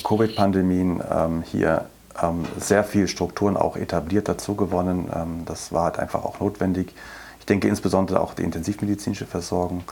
Covid-Pandemien 0.02 1.02
ähm, 1.10 1.42
hier 1.42 1.86
ähm, 2.22 2.44
sehr 2.58 2.84
viele 2.84 3.08
Strukturen 3.08 3.56
auch 3.56 3.76
etabliert 3.76 4.28
dazu 4.28 4.54
gewonnen. 4.54 5.10
Ähm, 5.14 5.42
das 5.44 5.72
war 5.72 5.84
halt 5.84 5.98
einfach 5.98 6.24
auch 6.24 6.40
notwendig. 6.40 6.94
Ich 7.40 7.46
denke 7.46 7.68
insbesondere 7.68 8.20
auch 8.20 8.34
die 8.34 8.42
intensivmedizinische 8.42 9.26
Versorgung 9.26 9.84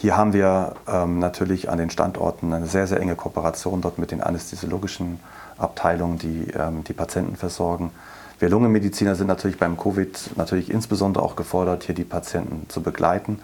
hier 0.00 0.16
haben 0.16 0.32
wir 0.32 0.76
ähm, 0.86 1.18
natürlich 1.18 1.68
an 1.68 1.78
den 1.78 1.90
Standorten 1.90 2.52
eine 2.52 2.66
sehr, 2.66 2.86
sehr 2.86 3.00
enge 3.00 3.16
Kooperation 3.16 3.80
dort 3.80 3.98
mit 3.98 4.12
den 4.12 4.22
anästhesiologischen 4.22 5.18
Abteilungen, 5.58 6.18
die 6.18 6.52
ähm, 6.54 6.84
die 6.84 6.92
Patienten 6.92 7.34
versorgen. 7.34 7.90
Wir 8.38 8.48
Lungenmediziner 8.48 9.16
sind 9.16 9.26
natürlich 9.26 9.58
beim 9.58 9.76
Covid 9.76 10.36
natürlich 10.36 10.70
insbesondere 10.70 11.24
auch 11.24 11.34
gefordert, 11.34 11.82
hier 11.82 11.96
die 11.96 12.04
Patienten 12.04 12.68
zu 12.68 12.80
begleiten, 12.80 13.40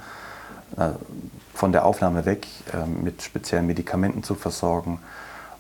äh, 0.77 0.91
von 1.53 1.73
der 1.73 1.85
Aufnahme 1.85 2.25
weg 2.25 2.47
äh, 2.73 2.87
mit 2.87 3.23
speziellen 3.23 3.67
Medikamenten 3.67 4.23
zu 4.23 4.37
versorgen. 4.37 5.01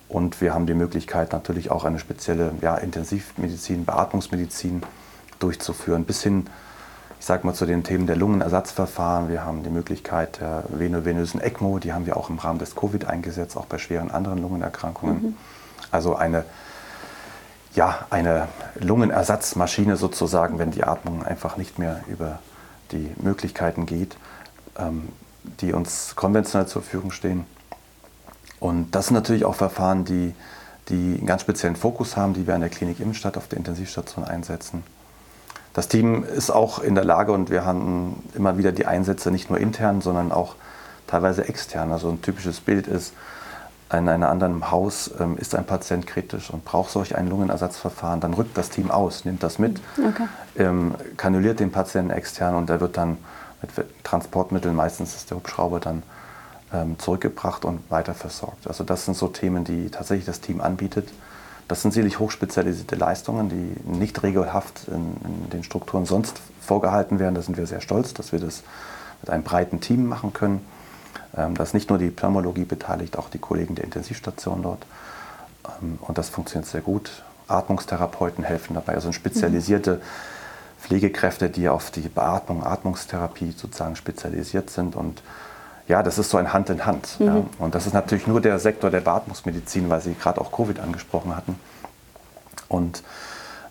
Und 0.08 0.40
wir 0.40 0.54
haben 0.54 0.66
die 0.66 0.74
Möglichkeit 0.74 1.32
natürlich 1.32 1.72
auch 1.72 1.84
eine 1.84 1.98
spezielle 1.98 2.52
ja, 2.60 2.76
Intensivmedizin, 2.76 3.84
Beatmungsmedizin 3.84 4.84
durchzuführen, 5.40 6.04
bis 6.04 6.22
hin 6.22 6.46
ich 7.18 7.26
sage 7.26 7.46
mal 7.46 7.54
zu 7.54 7.66
den 7.66 7.84
Themen 7.84 8.06
der 8.06 8.16
Lungenersatzverfahren. 8.16 9.28
Wir 9.28 9.44
haben 9.44 9.62
die 9.62 9.70
Möglichkeit 9.70 10.40
der 10.40 10.64
venovenösen 10.68 11.40
ECMO, 11.40 11.78
die 11.78 11.92
haben 11.92 12.06
wir 12.06 12.16
auch 12.16 12.30
im 12.30 12.38
Rahmen 12.38 12.58
des 12.58 12.74
Covid 12.76 13.06
eingesetzt, 13.06 13.56
auch 13.56 13.66
bei 13.66 13.78
schweren 13.78 14.10
anderen 14.10 14.40
Lungenerkrankungen. 14.42 15.22
Mhm. 15.22 15.36
Also 15.90 16.16
eine, 16.16 16.44
ja, 17.74 18.06
eine 18.10 18.48
Lungenersatzmaschine 18.78 19.96
sozusagen, 19.96 20.58
wenn 20.58 20.70
die 20.70 20.84
Atmung 20.84 21.24
einfach 21.24 21.56
nicht 21.56 21.78
mehr 21.78 22.00
über 22.08 22.40
die 22.92 23.10
Möglichkeiten 23.16 23.86
geht, 23.86 24.16
ähm, 24.78 25.08
die 25.60 25.72
uns 25.72 26.16
konventionell 26.16 26.68
zur 26.68 26.82
Verfügung 26.82 27.10
stehen. 27.10 27.46
Und 28.60 28.92
das 28.92 29.06
sind 29.06 29.14
natürlich 29.14 29.44
auch 29.44 29.54
Verfahren, 29.54 30.04
die, 30.04 30.34
die 30.88 31.16
einen 31.18 31.26
ganz 31.26 31.42
speziellen 31.42 31.76
Fokus 31.76 32.16
haben, 32.16 32.34
die 32.34 32.46
wir 32.46 32.54
an 32.54 32.60
der 32.60 32.70
Klinik 32.70 33.00
Immenstadt 33.00 33.36
auf 33.36 33.48
der 33.48 33.58
Intensivstation 33.58 34.24
einsetzen. 34.24 34.82
Das 35.74 35.88
Team 35.88 36.24
ist 36.24 36.50
auch 36.50 36.78
in 36.78 36.94
der 36.94 37.04
Lage 37.04 37.32
und 37.32 37.50
wir 37.50 37.66
haben 37.66 38.22
immer 38.34 38.56
wieder 38.56 38.72
die 38.72 38.86
Einsätze 38.86 39.30
nicht 39.30 39.50
nur 39.50 39.58
intern, 39.58 40.00
sondern 40.00 40.32
auch 40.32 40.54
teilweise 41.06 41.46
extern. 41.48 41.92
Also 41.92 42.08
ein 42.08 42.22
typisches 42.22 42.60
Bild 42.60 42.86
ist, 42.86 43.12
in 43.92 44.08
einem 44.08 44.24
anderen 44.24 44.70
Haus 44.70 45.10
ähm, 45.20 45.36
ist 45.36 45.54
ein 45.54 45.66
Patient 45.66 46.06
kritisch 46.06 46.50
und 46.50 46.64
braucht 46.64 46.90
solch 46.90 47.16
ein 47.16 47.28
Lungenersatzverfahren, 47.28 48.20
dann 48.20 48.34
rückt 48.34 48.56
das 48.56 48.70
Team 48.70 48.90
aus, 48.90 49.24
nimmt 49.24 49.42
das 49.42 49.58
mit, 49.58 49.80
okay. 49.98 50.26
ähm, 50.56 50.94
kanuliert 51.16 51.60
den 51.60 51.70
Patienten 51.70 52.10
extern 52.10 52.54
und 52.54 52.68
der 52.68 52.80
wird 52.80 52.96
dann 52.96 53.18
mit 53.62 53.70
Transportmitteln, 54.02 54.74
meistens 54.74 55.14
ist 55.14 55.30
der 55.30 55.36
Hubschrauber 55.36 55.80
dann 55.80 56.02
ähm, 56.72 56.98
zurückgebracht 56.98 57.64
und 57.64 57.88
weiter 57.90 58.14
versorgt. 58.14 58.66
Also 58.66 58.84
das 58.84 59.04
sind 59.04 59.16
so 59.16 59.28
Themen, 59.28 59.64
die 59.64 59.90
tatsächlich 59.90 60.26
das 60.26 60.40
Team 60.40 60.60
anbietet. 60.60 61.08
Das 61.68 61.82
sind 61.82 61.92
sicherlich 61.92 62.18
hochspezialisierte 62.18 62.96
Leistungen, 62.96 63.48
die 63.48 63.88
nicht 63.88 64.22
regelhaft 64.22 64.88
in, 64.88 65.16
in, 65.24 65.50
den 65.50 65.64
Strukturen 65.64 66.04
sonst 66.04 66.40
vorgehalten 66.60 67.18
werden. 67.18 67.34
Da 67.34 67.42
sind 67.42 67.56
wir 67.56 67.66
sehr 67.66 67.80
stolz, 67.80 68.12
dass 68.12 68.32
wir 68.32 68.40
das 68.40 68.62
mit 69.22 69.30
einem 69.30 69.44
breiten 69.44 69.80
Team 69.80 70.06
machen 70.06 70.32
können. 70.32 70.64
Ähm, 71.36 71.54
da 71.54 71.62
ist 71.62 71.74
nicht 71.74 71.88
nur 71.88 71.98
die 71.98 72.10
Pneumologie 72.10 72.64
beteiligt, 72.64 73.18
auch 73.18 73.30
die 73.30 73.38
Kollegen 73.38 73.74
der 73.74 73.84
Intensivstation 73.84 74.62
dort. 74.62 74.84
Ähm, 75.80 75.98
und 76.02 76.18
das 76.18 76.28
funktioniert 76.28 76.68
sehr 76.68 76.82
gut. 76.82 77.22
Atmungstherapeuten 77.48 78.44
helfen 78.44 78.74
dabei, 78.74 78.94
also 78.94 79.12
spezialisierte 79.12 80.00
Pflegekräfte, 80.80 81.50
die 81.50 81.68
auf 81.68 81.90
die 81.90 82.08
Beatmung, 82.08 82.64
Atmungstherapie 82.64 83.52
sozusagen 83.52 83.96
spezialisiert 83.96 84.70
sind 84.70 84.96
und 84.96 85.22
ja, 85.86 86.02
das 86.02 86.18
ist 86.18 86.30
so 86.30 86.38
ein 86.38 86.52
Hand 86.52 86.70
in 86.70 86.86
Hand. 86.86 87.20
Mhm. 87.20 87.26
Ja. 87.26 87.44
Und 87.58 87.74
das 87.74 87.86
ist 87.86 87.92
natürlich 87.92 88.26
nur 88.26 88.40
der 88.40 88.58
Sektor 88.58 88.90
der 88.90 89.00
Beatmungsmedizin, 89.00 89.90
weil 89.90 90.00
Sie 90.00 90.14
gerade 90.14 90.40
auch 90.40 90.50
Covid 90.50 90.80
angesprochen 90.80 91.36
hatten. 91.36 91.58
Und 92.68 93.02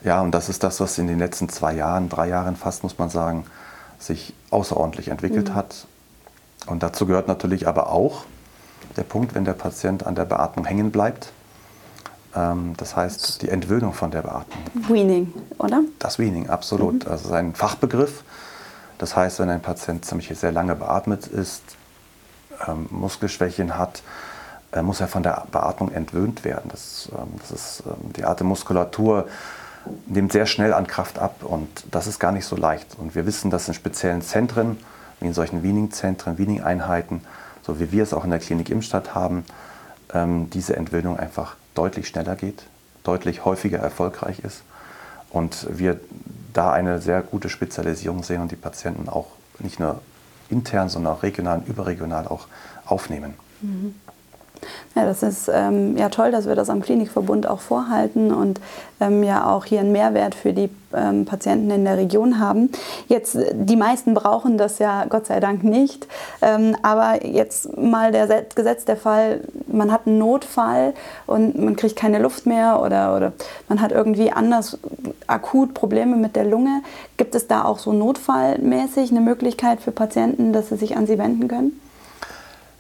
ja, 0.04 0.22
und 0.22 0.32
das 0.32 0.50
ist 0.50 0.64
das, 0.64 0.80
was 0.80 0.98
in 0.98 1.08
den 1.08 1.18
letzten 1.18 1.50
zwei 1.50 1.74
Jahren, 1.74 2.10
drei 2.10 2.28
Jahren 2.28 2.56
fast, 2.56 2.84
muss 2.84 2.98
man 3.00 3.10
sagen, 3.10 3.46
sich 4.00 4.34
außerordentlich 4.52 5.08
entwickelt 5.08 5.50
mhm. 5.50 5.56
hat. 5.56 5.88
Und 6.68 6.84
dazu 6.84 7.06
gehört 7.06 7.28
natürlich 7.28 7.68
aber 7.68 7.90
auch 7.90 8.26
der 8.98 9.04
Punkt, 9.04 9.34
wenn 9.34 9.46
der 9.46 9.54
Patient 9.54 10.06
an 10.06 10.16
der 10.16 10.26
Beatmung 10.26 10.66
hängen 10.66 10.92
bleibt. 10.92 11.32
Ähm, 12.36 12.74
das 12.78 12.96
heißt, 12.96 13.42
die 13.42 13.50
Entwöhnung 13.50 13.94
von 13.94 14.12
der 14.12 14.22
Beatmung. 14.22 14.64
Weaning, 14.90 15.34
oder? 15.58 15.82
Das 16.00 16.20
Weaning, 16.20 16.50
absolut. 16.50 17.06
Mhm. 17.06 17.12
Also 17.12 17.30
ist 17.30 17.34
ein 17.34 17.56
Fachbegriff. 17.56 18.24
Das 18.98 19.16
heißt, 19.16 19.40
wenn 19.40 19.50
ein 19.50 19.62
Patient 19.62 20.06
ziemlich 20.06 20.32
sehr 20.38 20.52
lange 20.52 20.76
beatmet 20.76 21.28
ist, 21.28 21.64
ähm, 22.68 22.88
Muskelschwächen 22.90 23.78
hat, 23.78 24.04
äh, 24.72 24.82
muss 24.82 25.02
er 25.02 25.08
von 25.08 25.24
der 25.24 25.46
Beatmung 25.52 25.92
entwöhnt 25.92 26.44
werden. 26.44 26.70
Das, 26.70 27.10
ähm, 27.12 27.40
das 27.40 27.52
ist, 27.52 27.84
ähm, 27.86 28.14
die 28.14 28.26
Atemmuskulatur 28.26 29.28
nimmt 30.08 30.32
sehr 30.32 30.46
schnell 30.46 30.74
an 30.74 30.88
Kraft 30.88 31.20
ab 31.20 31.44
und 31.44 31.68
das 31.92 32.08
ist 32.08 32.20
gar 32.20 32.32
nicht 32.32 32.46
so 32.46 32.56
leicht. 32.56 32.96
Und 32.98 33.16
wir 33.16 33.26
wissen, 33.26 33.52
dass 33.52 33.68
in 33.68 33.74
speziellen 33.74 34.22
Zentren, 34.22 34.78
wie 35.20 35.28
in 35.28 35.34
solchen 35.34 35.64
Weaning-Zentren, 35.64 36.38
Weaning-Einheiten, 36.38 37.22
so 37.64 37.80
wie 37.80 37.92
wir 37.92 38.04
es 38.04 38.14
auch 38.14 38.24
in 38.24 38.30
der 38.30 38.40
Klinik 38.40 38.70
Imstadt 38.70 39.14
haben, 39.14 39.46
ähm, 40.14 40.50
diese 40.50 40.76
Entwöhnung 40.76 41.18
einfach 41.18 41.56
deutlich 41.76 42.08
schneller 42.08 42.36
geht, 42.36 42.64
deutlich 43.04 43.46
häufiger 43.46 43.80
erfolgreich 43.80 44.40
ist 44.40 44.64
und 45.30 45.68
wir 45.70 46.00
da 46.54 46.72
eine 46.72 47.02
sehr 47.02 47.22
gute 47.22 47.50
Spezialisierung 47.50 48.24
sehen 48.24 48.42
und 48.42 48.52
die 48.52 48.56
Patienten 48.56 49.10
auch 49.10 49.28
nicht 49.60 49.80
nur 49.80 50.02
intern, 50.54 50.90
sondern 50.90 51.14
auch 51.14 51.24
regional 51.24 51.60
und 51.60 51.68
überregional 51.68 52.28
auch 52.28 52.48
aufnehmen. 52.86 53.34
Mhm. 53.62 53.96
Ja, 54.96 55.06
das 55.06 55.24
ist 55.24 55.50
ähm, 55.52 55.98
ja 55.98 56.10
toll, 56.10 56.32
dass 56.32 56.48
wir 56.48 56.56
das 56.56 56.70
am 56.70 56.82
Klinikverbund 56.82 57.48
auch 57.48 57.60
vorhalten 57.60 58.34
und 58.34 58.60
ähm, 59.00 59.24
ja 59.24 59.50
auch 59.50 59.66
hier 59.66 59.80
einen 59.80 59.92
Mehrwert 59.92 60.36
für 60.36 60.54
die 60.54 60.70
ähm, 60.94 61.26
Patienten 61.26 61.72
in 61.72 61.84
der 61.84 61.98
Region 61.98 62.40
haben. 62.40 62.70
Jetzt, 63.08 63.38
die 63.54 63.76
meisten 63.76 64.14
brauchen 64.14 64.58
das 64.58 64.80
ja 64.80 65.06
Gott 65.06 65.26
sei 65.26 65.40
Dank 65.40 65.64
nicht, 65.64 66.08
ähm, 66.42 66.76
aber 66.84 67.26
jetzt 67.26 67.78
mal 67.78 68.12
der 68.12 68.28
Gesetz 68.56 68.86
der 68.86 68.98
Fall, 68.98 69.42
man 69.68 69.92
hat 69.92 70.06
einen 70.06 70.20
Notfall 70.20 70.94
und 71.26 71.58
man 71.58 71.76
kriegt 71.76 71.96
keine 71.96 72.20
Luft 72.20 72.46
mehr 72.46 72.82
oder, 72.82 73.16
oder 73.16 73.34
man 73.68 73.82
hat 73.82 73.92
irgendwie 73.92 74.32
anders 74.32 74.78
akut 75.28 75.74
Probleme 75.74 76.16
mit 76.16 76.36
der 76.36 76.46
Lunge. 76.46 76.82
Gibt 77.18 77.36
es 77.36 77.48
da 77.48 77.66
auch 77.66 77.80
so 77.80 77.94
notfallmäßig 77.94 79.12
eine 79.12 79.22
Möglichkeit 79.22 79.82
für 79.82 79.92
Patienten, 79.92 80.54
dass 80.54 80.70
sie 80.70 80.78
sich 80.78 80.96
an 80.96 81.08
Sie 81.08 81.18
wenden 81.18 81.48
können? 81.48 81.80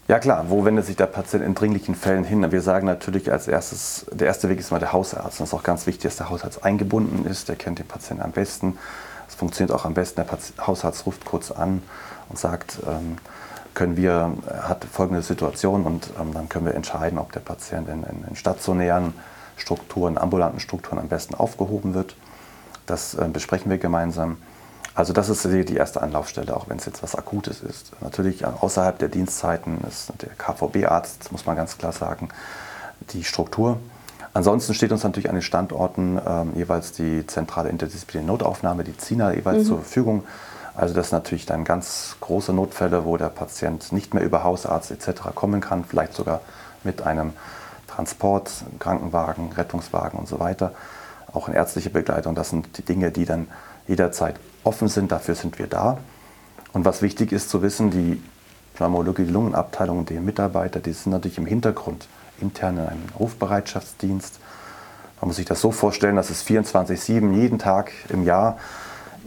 Ja 0.09 0.19
klar, 0.19 0.45
wo 0.49 0.65
wendet 0.65 0.85
sich 0.85 0.97
der 0.97 1.05
Patient 1.05 1.45
in 1.45 1.55
dringlichen 1.55 1.95
Fällen 1.95 2.25
hin? 2.25 2.51
Wir 2.51 2.61
sagen 2.61 2.85
natürlich 2.85 3.31
als 3.31 3.47
erstes, 3.47 4.05
der 4.11 4.27
erste 4.27 4.49
Weg 4.49 4.59
ist 4.59 4.69
mal 4.69 4.79
der 4.79 4.91
Hausarzt. 4.91 5.39
Und 5.39 5.45
es 5.45 5.49
ist 5.51 5.53
auch 5.53 5.63
ganz 5.63 5.87
wichtig, 5.87 6.03
dass 6.03 6.17
der 6.17 6.29
Hausarzt 6.29 6.65
eingebunden 6.65 7.25
ist, 7.25 7.47
der 7.47 7.55
kennt 7.55 7.79
den 7.79 7.87
Patienten 7.87 8.21
am 8.21 8.31
besten. 8.31 8.77
Es 9.29 9.35
funktioniert 9.35 9.73
auch 9.73 9.85
am 9.85 9.93
besten, 9.93 10.21
der 10.21 10.67
Hausarzt 10.67 11.05
ruft 11.05 11.23
kurz 11.23 11.51
an 11.51 11.81
und 12.27 12.37
sagt, 12.37 12.79
ähm, 12.85 13.17
können 13.73 13.95
wir, 13.95 14.33
hat 14.61 14.83
folgende 14.83 15.21
Situation 15.21 15.85
und 15.85 16.09
ähm, 16.19 16.33
dann 16.33 16.49
können 16.49 16.65
wir 16.65 16.75
entscheiden, 16.75 17.17
ob 17.17 17.31
der 17.31 17.39
Patient 17.39 17.87
in, 17.87 18.03
in, 18.03 18.25
in 18.29 18.35
stationären 18.35 19.13
Strukturen, 19.55 20.17
ambulanten 20.17 20.59
Strukturen 20.59 20.99
am 20.99 21.07
besten 21.07 21.33
aufgehoben 21.33 21.93
wird. 21.93 22.17
Das 22.85 23.15
äh, 23.15 23.29
besprechen 23.31 23.71
wir 23.71 23.77
gemeinsam. 23.77 24.37
Also 24.95 25.11
das 25.11 25.29
ist 25.29 25.43
die 25.43 25.75
erste 25.75 26.01
Anlaufstelle, 26.01 26.55
auch 26.55 26.69
wenn 26.69 26.77
es 26.77 26.85
jetzt 26.85 27.01
was 27.01 27.15
Akutes 27.15 27.61
ist. 27.61 27.91
Natürlich 28.01 28.45
außerhalb 28.45 28.99
der 28.99 29.09
Dienstzeiten 29.09 29.79
ist 29.87 30.11
der 30.21 30.29
KVB-Arzt, 30.29 31.31
muss 31.31 31.45
man 31.45 31.55
ganz 31.55 31.77
klar 31.77 31.91
sagen, 31.91 32.29
die 33.11 33.23
Struktur. 33.23 33.79
Ansonsten 34.35 34.73
steht 34.73 34.91
uns 34.91 35.03
natürlich 35.03 35.29
an 35.29 35.35
den 35.35 35.41
Standorten 35.41 36.19
ähm, 36.25 36.53
jeweils 36.55 36.91
die 36.91 37.25
zentrale 37.25 37.69
interdisziplinäre 37.69 38.27
Notaufnahme, 38.27 38.83
die 38.83 38.95
ZINA 38.95 39.33
jeweils 39.33 39.63
mhm. 39.63 39.67
zur 39.67 39.77
Verfügung. 39.79 40.23
Also 40.75 40.93
das 40.93 41.09
sind 41.09 41.17
natürlich 41.17 41.45
dann 41.45 41.63
ganz 41.63 42.15
große 42.19 42.51
Notfälle, 42.51 43.05
wo 43.05 43.17
der 43.17 43.29
Patient 43.29 43.91
nicht 43.91 44.13
mehr 44.13 44.23
über 44.23 44.43
Hausarzt 44.43 44.89
etc. 44.89 45.21
kommen 45.35 45.61
kann, 45.61 45.85
vielleicht 45.85 46.13
sogar 46.13 46.41
mit 46.83 47.03
einem 47.03 47.33
Transport, 47.87 48.51
Krankenwagen, 48.79 49.51
Rettungswagen 49.51 50.19
und 50.19 50.27
so 50.27 50.39
weiter. 50.39 50.73
Auch 51.31 51.47
eine 51.47 51.57
ärztliche 51.57 51.91
Begleitung, 51.91 52.33
das 52.33 52.49
sind 52.49 52.77
die 52.77 52.83
Dinge, 52.83 53.11
die 53.11 53.25
dann 53.25 53.47
jederzeit 53.87 54.35
offen 54.63 54.87
sind, 54.87 55.11
dafür 55.11 55.35
sind 55.35 55.59
wir 55.59 55.67
da. 55.67 55.97
Und 56.73 56.85
was 56.85 57.01
wichtig 57.01 57.31
ist 57.31 57.49
zu 57.49 57.61
wissen, 57.61 57.91
die 57.91 58.21
Pneumologie, 58.75 59.23
Lungenabteilung, 59.23 60.05
die 60.05 60.19
Mitarbeiter, 60.19 60.79
die 60.79 60.93
sind 60.93 61.11
natürlich 61.11 61.37
im 61.37 61.45
Hintergrund, 61.45 62.07
intern 62.41 62.77
in 62.77 62.85
einem 62.85 63.03
Rufbereitschaftsdienst. 63.19 64.39
Man 65.21 65.27
muss 65.27 65.37
sich 65.37 65.45
das 65.45 65.61
so 65.61 65.71
vorstellen, 65.71 66.15
dass 66.15 66.29
es 66.29 66.43
24-7 66.45 67.33
jeden 67.33 67.59
Tag 67.59 67.91
im 68.09 68.23
Jahr 68.23 68.57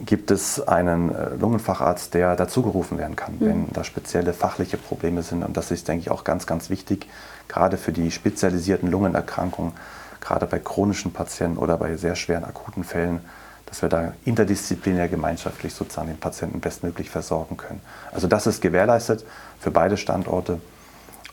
gibt 0.05 0.29
es 0.31 0.67
einen 0.67 1.13
äh, 1.13 1.29
Lungenfacharzt, 1.35 2.13
der 2.13 2.35
dazugerufen 2.35 2.97
werden 2.97 3.15
kann, 3.15 3.35
mhm. 3.35 3.45
wenn 3.45 3.67
da 3.73 3.83
spezielle 3.83 4.33
fachliche 4.33 4.77
Probleme 4.77 5.23
sind. 5.23 5.43
Und 5.43 5.57
das 5.57 5.71
ist, 5.71 5.87
denke 5.87 6.01
ich, 6.01 6.11
auch 6.11 6.23
ganz, 6.23 6.45
ganz 6.45 6.69
wichtig, 6.69 7.07
gerade 7.47 7.77
für 7.77 7.91
die 7.91 8.11
spezialisierten 8.11 8.91
Lungenerkrankungen, 8.91 9.73
gerade 10.21 10.45
bei 10.45 10.59
chronischen 10.59 11.13
Patienten 11.13 11.57
oder 11.57 11.77
bei 11.77 11.95
sehr 11.97 12.15
schweren 12.15 12.43
akuten 12.43 12.83
Fällen, 12.83 13.21
dass 13.67 13.81
wir 13.81 13.89
da 13.89 14.13
interdisziplinär 14.25 15.07
gemeinschaftlich 15.07 15.73
sozusagen 15.73 16.07
den 16.07 16.17
Patienten 16.17 16.59
bestmöglich 16.59 17.09
versorgen 17.09 17.57
können. 17.57 17.81
Also 18.11 18.27
das 18.27 18.47
ist 18.47 18.61
gewährleistet 18.61 19.23
für 19.59 19.71
beide 19.71 19.97
Standorte 19.97 20.59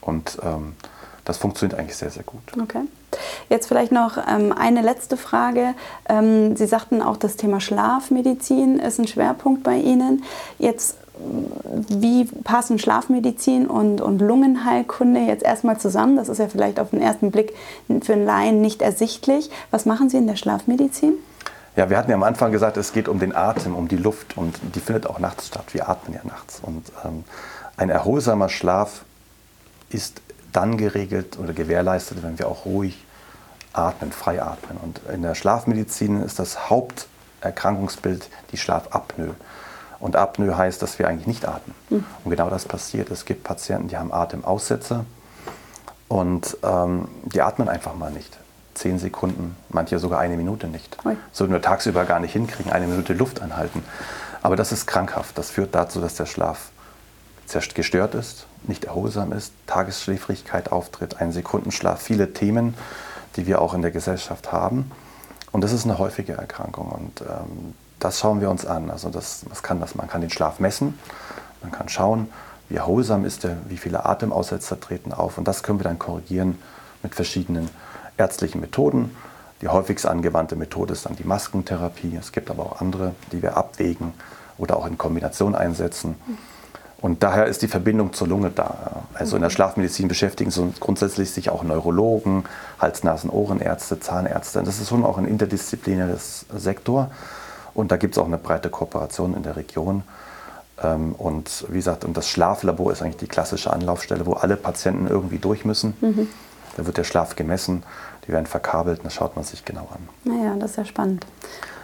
und 0.01 0.39
ähm, 0.43 0.75
das 1.25 1.39
funktioniert 1.39 1.79
eigentlich 1.79 1.97
sehr, 1.97 2.11
sehr 2.11 2.23
gut. 2.23 2.43
Okay. 2.61 2.83
Jetzt 3.49 3.67
vielleicht 3.67 3.93
noch 3.93 4.19
ähm, 4.19 4.53
eine 4.53 4.83
letzte 4.83 5.17
Frage. 5.17 5.75
Ähm, 6.09 6.57
Sie 6.57 6.67
sagten 6.67 7.01
auch, 7.01 7.17
das 7.17 7.37
Thema 7.37 7.61
Schlafmedizin 7.61 8.79
ist 8.79 8.99
ein 8.99 9.07
Schwerpunkt 9.07 9.63
bei 9.63 9.77
Ihnen. 9.77 10.25
Jetzt, 10.59 10.99
wie 11.89 12.25
passen 12.25 12.79
Schlafmedizin 12.79 13.67
und, 13.69 14.01
und 14.01 14.19
Lungenheilkunde 14.19 15.21
jetzt 15.21 15.45
erstmal 15.45 15.79
zusammen? 15.79 16.17
Das 16.17 16.29
ist 16.29 16.39
ja 16.39 16.49
vielleicht 16.49 16.81
auf 16.81 16.91
den 16.91 17.01
ersten 17.01 17.31
Blick 17.31 17.55
für 18.03 18.13
einen 18.13 18.27
Laien 18.27 18.61
nicht 18.61 18.83
ersichtlich. 18.83 19.51
Was 19.71 19.87
machen 19.87 20.11
Sie 20.11 20.19
in 20.19 20.27
der 20.27 20.37
Schlafmedizin? 20.37 21.15
Ja, 21.77 21.91
wir 21.91 21.99
hatten 21.99 22.11
ja 22.11 22.17
am 22.17 22.23
Anfang 22.23 22.53
gesagt, 22.53 22.77
es 22.77 22.93
geht 22.93 23.09
um 23.09 23.19
den 23.19 23.35
Atem, 23.35 23.75
um 23.75 23.89
die 23.89 23.97
Luft 23.97 24.37
und 24.37 24.59
die 24.75 24.81
findet 24.81 25.07
auch 25.09 25.19
nachts 25.19 25.49
statt. 25.49 25.65
Wir 25.73 25.89
atmen 25.89 26.15
ja 26.15 26.21
nachts. 26.25 26.61
Und 26.63 26.93
ähm, 27.05 27.25
ein 27.77 27.91
erholsamer 27.91 28.49
Schlaf 28.49 29.05
ist 29.91 30.23
dann 30.53 30.77
geregelt 30.77 31.37
oder 31.39 31.53
gewährleistet, 31.53 32.23
wenn 32.23 32.39
wir 32.39 32.49
auch 32.49 32.65
ruhig 32.65 33.05
atmen, 33.73 34.13
frei 34.13 34.41
atmen. 34.41 34.79
Und 34.79 35.01
in 35.13 35.23
der 35.23 35.35
Schlafmedizin 35.35 36.23
ist 36.23 36.39
das 36.39 36.71
Haupterkrankungsbild 36.71 38.29
die 38.53 38.57
Schlafapnoe. 38.57 39.35
Und 39.99 40.15
Apnoe 40.15 40.57
heißt, 40.57 40.81
dass 40.81 40.99
wir 40.99 41.09
eigentlich 41.09 41.27
nicht 41.27 41.49
atmen. 41.49 41.75
Mhm. 41.91 42.05
Und 42.23 42.31
genau 42.31 42.51
das 42.51 42.67
passiert. 42.67 43.11
Es 43.11 43.25
gibt 43.25 43.43
Patienten, 43.43 43.89
die 43.89 43.97
haben 43.97 44.13
Atemaussetzer 44.13 45.05
und 46.09 46.57
ähm, 46.63 47.09
die 47.25 47.43
atmen 47.43 47.69
einfach 47.69 47.95
mal 47.97 48.13
nicht. 48.13 48.39
Zehn 48.75 48.99
Sekunden, 48.99 49.57
manche 49.69 49.99
sogar 49.99 50.21
eine 50.21 50.37
Minute 50.37 50.67
nicht. 50.67 50.97
Ui. 51.05 51.17
So 51.33 51.49
wir 51.49 51.63
tagsüber 51.63 52.05
gar 52.05 52.21
nicht 52.21 52.33
hinkriegen, 52.33 52.73
eine 52.73 52.87
Minute 52.87 53.15
Luft 53.15 53.41
anhalten. 53.41 53.85
Aber 54.43 54.57
das 54.57 54.73
ist 54.73 54.87
krankhaft. 54.87 55.39
Das 55.39 55.51
führt 55.51 55.75
dazu, 55.75 56.01
dass 56.01 56.15
der 56.17 56.27
Schlaf 56.27 56.71
gestört 57.75 58.15
ist, 58.15 58.47
nicht 58.65 58.85
erholsam 58.85 59.33
ist, 59.33 59.53
Tagesschläfrigkeit 59.67 60.73
auftritt, 60.73 61.21
ein 61.21 61.31
Sekundenschlaf, 61.31 62.01
viele 62.01 62.33
Themen, 62.33 62.75
die 63.37 63.47
wir 63.47 63.61
auch 63.61 63.75
in 63.75 63.83
der 63.83 63.91
Gesellschaft 63.91 64.53
haben. 64.53 64.91
Und 65.53 65.63
das 65.63 65.73
ist 65.73 65.85
eine 65.85 65.99
häufige 65.99 66.33
Erkrankung 66.33 66.89
und 66.89 67.21
ähm, 67.21 67.75
das 68.01 68.19
schauen 68.19 68.41
wir 68.41 68.51
uns 68.51 68.67
an. 68.67 68.91
Also 68.91 69.09
das, 69.09 69.45
das 69.49 69.63
kann 69.63 69.81
das, 69.81 69.95
man 69.95 70.09
kann 70.09 70.21
den 70.21 70.31
Schlaf 70.31 70.59
messen, 70.59 70.99
man 71.63 71.71
kann 71.71 71.89
schauen, 71.89 72.29
wie 72.69 72.77
erholsam 72.77 73.25
ist 73.25 73.45
er, 73.45 73.57
wie 73.69 73.77
viele 73.77 74.05
Atemaussetzer 74.05 74.81
treten 74.81 75.13
auf 75.13 75.39
und 75.39 75.47
das 75.47 75.63
können 75.63 75.79
wir 75.79 75.85
dann 75.85 75.99
korrigieren 75.99 76.59
mit 77.03 77.15
verschiedenen 77.15 77.69
ärztlichen 78.17 78.61
Methoden. 78.61 79.15
Die 79.61 79.69
häufigst 79.69 80.07
angewandte 80.07 80.57
Methode 80.57 80.93
ist 80.93 81.07
dann 81.07 81.17
die 81.17 81.25
Maskentherapie. 81.25 82.17
Es 82.19 82.33
gibt 82.33 82.51
aber 82.51 82.65
auch 82.65 82.81
andere, 82.81 83.15
die 83.33 83.43
wir 83.43 83.57
abwägen 83.57 84.13
oder 84.59 84.77
auch 84.77 84.87
in 84.87 84.99
Kombination 84.99 85.55
einsetzen. 85.55 86.17
Und 87.01 87.23
daher 87.23 87.47
ist 87.47 87.61
die 87.61 87.69
Verbindung 87.69 88.15
zur 88.15 88.29
Lunge 88.29 88.51
da. 88.51 89.03
Also 89.13 89.37
in 89.37 89.43
der 89.43 89.51
Schlafmedizin 89.51 90.09
beschäftigen 90.09 90.51
sich 90.51 90.81
grundsätzlich 90.81 91.31
sich 91.31 91.51
auch 91.51 91.63
Neurologen, 91.63 92.45
Hals-, 92.81 93.05
Nasen-, 93.05 93.31
Ohrenärzte, 93.31 94.01
Zahnärzte. 94.01 94.63
Das 94.63 94.81
ist 94.81 94.89
schon 94.89 95.05
auch 95.05 95.19
ein 95.19 95.27
interdisziplinäres 95.27 96.47
Sektor. 96.57 97.11
Und 97.75 97.93
da 97.93 97.97
gibt 97.97 98.15
es 98.15 98.19
auch 98.19 98.27
eine 98.27 98.39
breite 98.39 98.71
Kooperation 98.71 99.35
in 99.35 99.43
der 99.43 99.57
Region. 99.57 100.03
Ähm, 100.83 101.13
und 101.13 101.67
wie 101.69 101.77
gesagt, 101.77 102.05
und 102.05 102.17
das 102.17 102.29
Schlaflabor 102.29 102.93
ist 102.93 103.03
eigentlich 103.03 103.19
die 103.19 103.27
klassische 103.27 103.73
Anlaufstelle, 103.73 104.25
wo 104.25 104.33
alle 104.33 104.57
Patienten 104.57 105.07
irgendwie 105.07 105.39
durch 105.39 105.65
müssen. 105.65 105.95
Mhm. 106.01 106.29
Da 106.77 106.87
wird 106.87 106.97
der 106.97 107.05
Schlaf 107.05 107.37
gemessen, 107.37 107.83
die 108.27 108.33
werden 108.33 108.47
verkabelt 108.47 108.99
und 108.99 109.07
das 109.07 109.15
schaut 109.15 109.37
man 109.37 109.45
sich 109.45 109.65
genau 109.65 109.89
an. 109.93 110.09
Naja, 110.25 110.55
das 110.59 110.73
ist 110.73 110.77
ja 110.77 110.85
spannend. 110.85 111.27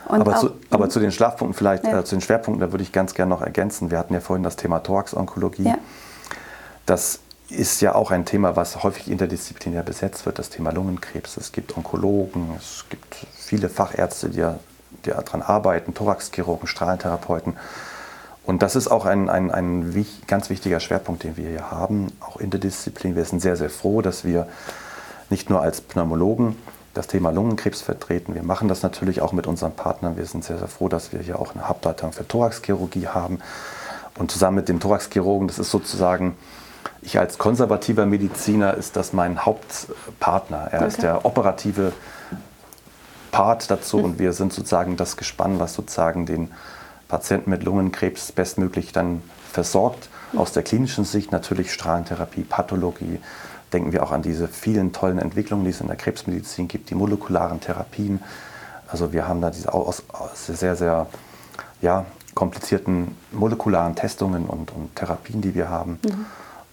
Aber 0.08 0.36
zu, 0.36 0.50
aber, 0.70 0.88
zu, 0.88 0.98
den 0.98 1.12
Schlafpunkten 1.12 1.56
vielleicht, 1.56 1.84
ja. 1.84 2.00
äh, 2.00 2.04
zu 2.04 2.16
den 2.16 2.20
Schwerpunkten, 2.20 2.60
da 2.66 2.72
würde 2.72 2.82
ich 2.82 2.90
ganz 2.90 3.14
gerne 3.14 3.30
noch 3.30 3.42
ergänzen. 3.42 3.90
Wir 3.90 3.98
hatten 3.98 4.14
ja 4.14 4.20
vorhin 4.20 4.42
das 4.42 4.56
Thema 4.56 4.80
Thorax-Onkologie. 4.80 5.64
Ja. 5.68 5.78
Das 6.86 7.20
ist 7.48 7.80
ja 7.80 7.94
auch 7.94 8.10
ein 8.10 8.24
Thema, 8.24 8.56
was 8.56 8.82
häufig 8.82 9.10
interdisziplinär 9.10 9.82
besetzt 9.82 10.26
wird, 10.26 10.38
das 10.38 10.50
Thema 10.50 10.72
Lungenkrebs. 10.72 11.36
Es 11.36 11.52
gibt 11.52 11.76
Onkologen, 11.76 12.54
es 12.56 12.84
gibt 12.88 13.26
viele 13.34 13.68
Fachärzte, 13.68 14.30
die, 14.30 14.46
die 15.04 15.10
daran 15.10 15.42
arbeiten, 15.42 15.94
Thoraxchirurgen, 15.94 16.66
Strahlentherapeuten. 16.66 17.56
Und 18.44 18.62
das 18.62 18.74
ist 18.74 18.88
auch 18.88 19.04
ein, 19.04 19.28
ein, 19.28 19.50
ein 19.50 20.06
ganz 20.26 20.50
wichtiger 20.50 20.80
Schwerpunkt, 20.80 21.24
den 21.24 21.36
wir 21.36 21.48
hier 21.48 21.70
haben, 21.70 22.12
auch 22.20 22.38
interdisziplinär. 22.38 23.16
Wir 23.16 23.24
sind 23.24 23.40
sehr, 23.40 23.56
sehr 23.56 23.70
froh, 23.70 24.02
dass 24.02 24.24
wir 24.24 24.48
nicht 25.28 25.50
nur 25.50 25.60
als 25.60 25.80
Pneumologen 25.80 26.56
das 26.94 27.06
Thema 27.06 27.30
Lungenkrebs 27.30 27.82
vertreten. 27.82 28.34
Wir 28.34 28.42
machen 28.42 28.66
das 28.66 28.82
natürlich 28.82 29.22
auch 29.22 29.32
mit 29.32 29.46
unseren 29.46 29.72
Partnern. 29.72 30.16
Wir 30.16 30.26
sind 30.26 30.44
sehr, 30.44 30.58
sehr 30.58 30.68
froh, 30.68 30.88
dass 30.88 31.12
wir 31.12 31.20
hier 31.20 31.38
auch 31.38 31.54
eine 31.54 31.68
Hauptleitung 31.68 32.12
für 32.12 32.26
Thoraxchirurgie 32.26 33.08
haben. 33.08 33.38
Und 34.18 34.30
zusammen 34.30 34.56
mit 34.56 34.68
dem 34.68 34.80
Thoraxchirurgen, 34.80 35.46
das 35.46 35.58
ist 35.58 35.70
sozusagen, 35.70 36.36
ich 37.02 37.18
als 37.18 37.38
konservativer 37.38 38.06
Mediziner 38.06 38.74
ist 38.74 38.96
das 38.96 39.12
mein 39.12 39.44
Hauptpartner. 39.44 40.68
Er 40.72 40.80
okay. 40.80 40.88
ist 40.88 41.02
der 41.02 41.24
operative 41.24 41.92
Part 43.30 43.70
dazu 43.70 43.98
und 43.98 44.18
wir 44.18 44.32
sind 44.32 44.52
sozusagen 44.52 44.96
das 44.96 45.16
Gespann, 45.16 45.60
was 45.60 45.74
sozusagen 45.74 46.26
den 46.26 46.50
Patienten 47.10 47.50
mit 47.50 47.64
Lungenkrebs 47.64 48.32
bestmöglich 48.32 48.92
dann 48.92 49.22
versorgt. 49.52 50.08
Aus 50.36 50.52
der 50.52 50.62
klinischen 50.62 51.04
Sicht 51.04 51.32
natürlich 51.32 51.72
Strahlentherapie, 51.72 52.42
Pathologie, 52.42 53.18
denken 53.72 53.92
wir 53.92 54.04
auch 54.04 54.12
an 54.12 54.22
diese 54.22 54.46
vielen 54.46 54.92
tollen 54.92 55.18
Entwicklungen, 55.18 55.64
die 55.64 55.70
es 55.70 55.80
in 55.80 55.88
der 55.88 55.96
Krebsmedizin 55.96 56.68
gibt, 56.68 56.88
die 56.90 56.94
molekularen 56.94 57.60
Therapien. 57.60 58.22
Also 58.86 59.12
wir 59.12 59.26
haben 59.26 59.40
da 59.40 59.50
diese 59.50 59.72
sehr, 60.34 60.76
sehr 60.76 61.06
ja, 61.82 62.06
komplizierten 62.34 63.16
molekularen 63.32 63.96
Testungen 63.96 64.46
und, 64.46 64.70
und 64.72 64.94
Therapien, 64.94 65.40
die 65.40 65.54
wir 65.54 65.68
haben. 65.68 65.98
Mhm. 66.04 66.26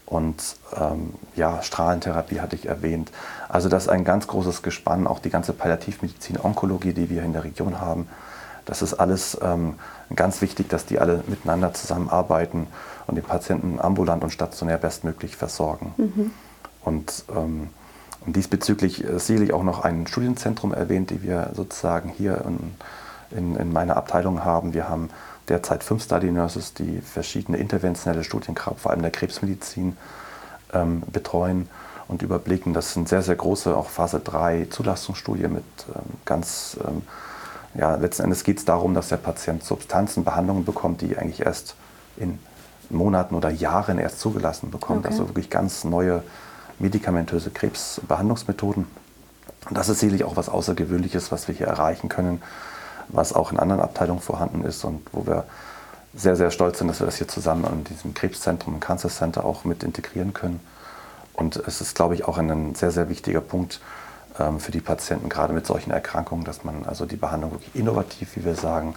Und 0.05 0.55
ähm, 0.79 1.13
ja, 1.35 1.61
Strahlentherapie 1.63 2.39
hatte 2.39 2.55
ich 2.55 2.67
erwähnt. 2.67 3.11
Also 3.49 3.69
das 3.69 3.83
ist 3.83 3.89
ein 3.89 4.05
ganz 4.05 4.27
großes 4.27 4.61
Gespann, 4.61 5.07
auch 5.07 5.19
die 5.19 5.29
ganze 5.29 5.51
Palliativmedizin, 5.51 6.39
Onkologie, 6.41 6.93
die 6.93 7.09
wir 7.09 7.23
in 7.23 7.33
der 7.33 7.43
Region 7.43 7.81
haben. 7.81 8.07
Das 8.67 8.83
ist 8.83 8.93
alles 8.93 9.37
ähm, 9.41 9.75
ganz 10.15 10.41
wichtig, 10.41 10.69
dass 10.69 10.85
die 10.85 10.99
alle 10.99 11.23
miteinander 11.27 11.73
zusammenarbeiten 11.73 12.67
und 13.07 13.15
den 13.15 13.23
Patienten 13.23 13.79
ambulant 13.79 14.23
und 14.23 14.31
stationär 14.31 14.77
bestmöglich 14.77 15.35
versorgen. 15.35 15.93
Mhm. 15.97 16.31
Und, 16.83 17.25
ähm, 17.35 17.69
diesbezüglich 18.25 19.01
ist 19.01 19.27
sicherlich 19.27 19.53
auch 19.53 19.63
noch 19.63 19.83
ein 19.83 20.05
Studienzentrum 20.05 20.73
erwähnt, 20.73 21.09
die 21.09 21.23
wir 21.23 21.51
sozusagen 21.53 22.09
hier 22.09 22.43
in, 22.45 22.75
in, 23.37 23.55
in 23.55 23.71
meiner 23.71 23.97
Abteilung 23.97 24.43
haben. 24.43 24.73
Wir 24.73 24.89
haben 24.89 25.09
derzeit 25.47 25.83
fünf 25.83 26.03
Study 26.03 26.31
Nurses, 26.31 26.73
die 26.73 27.01
verschiedene 27.01 27.57
interventionelle 27.57 28.23
Studien, 28.23 28.55
vor 28.57 28.91
allem 28.91 29.01
der 29.01 29.11
Krebsmedizin, 29.11 29.97
ähm, 30.73 31.03
betreuen 31.11 31.69
und 32.07 32.21
überblicken. 32.21 32.73
Das 32.73 32.93
sind 32.93 33.07
sehr, 33.07 33.21
sehr 33.21 33.35
große, 33.35 33.75
auch 33.75 33.89
Phase 33.89 34.19
3 34.19 34.67
Zulassungsstudien 34.69 35.53
mit 35.53 35.63
ähm, 35.87 36.01
ganz, 36.25 36.77
ähm, 36.85 37.03
ja, 37.77 37.95
letzten 37.95 38.23
Endes 38.23 38.43
geht 38.43 38.57
es 38.57 38.65
darum, 38.65 38.93
dass 38.93 39.09
der 39.09 39.17
Patient 39.17 39.63
Substanzen, 39.63 40.23
Behandlungen 40.23 40.65
bekommt, 40.65 41.01
die 41.01 41.17
eigentlich 41.17 41.41
erst 41.45 41.75
in 42.17 42.39
Monaten 42.89 43.35
oder 43.35 43.49
Jahren 43.49 43.99
erst 43.99 44.19
zugelassen 44.19 44.71
bekommt. 44.71 45.05
Okay. 45.05 45.09
Also 45.09 45.29
wirklich 45.29 45.49
ganz 45.49 45.83
neue 45.83 46.23
medikamentöse 46.79 47.51
Krebsbehandlungsmethoden. 47.51 48.87
Und 49.69 49.77
das 49.77 49.89
ist 49.89 49.99
sicherlich 49.99 50.23
auch 50.23 50.35
was 50.35 50.49
Außergewöhnliches, 50.49 51.31
was 51.31 51.47
wir 51.47 51.55
hier 51.55 51.67
erreichen 51.67 52.09
können, 52.09 52.41
was 53.09 53.33
auch 53.33 53.51
in 53.51 53.59
anderen 53.59 53.81
Abteilungen 53.81 54.21
vorhanden 54.21 54.63
ist 54.63 54.83
und 54.83 55.05
wo 55.11 55.25
wir 55.27 55.45
sehr, 56.15 56.35
sehr 56.35 56.49
stolz 56.51 56.79
sind, 56.79 56.87
dass 56.87 56.99
wir 56.99 57.05
das 57.05 57.17
hier 57.17 57.27
zusammen 57.27 57.65
an 57.65 57.83
diesem 57.83 58.13
Krebszentrum, 58.13 58.75
im 58.75 58.79
Cancer 58.79 59.09
Center 59.09 59.45
auch 59.45 59.65
mit 59.65 59.83
integrieren 59.83 60.33
können. 60.33 60.61
Und 61.33 61.57
es 61.57 61.81
ist, 61.81 61.95
glaube 61.95 62.15
ich, 62.15 62.25
auch 62.25 62.37
ein 62.39 62.73
sehr, 62.73 62.91
sehr 62.91 63.09
wichtiger 63.09 63.41
Punkt 63.41 63.81
für 64.59 64.71
die 64.71 64.81
Patienten, 64.81 65.29
gerade 65.29 65.53
mit 65.53 65.65
solchen 65.65 65.91
Erkrankungen, 65.91 66.45
dass 66.45 66.63
man 66.63 66.85
also 66.85 67.05
die 67.05 67.15
Behandlung 67.15 67.51
wirklich 67.51 67.75
innovativ, 67.75 68.35
wie 68.35 68.45
wir 68.45 68.55
sagen, 68.55 68.95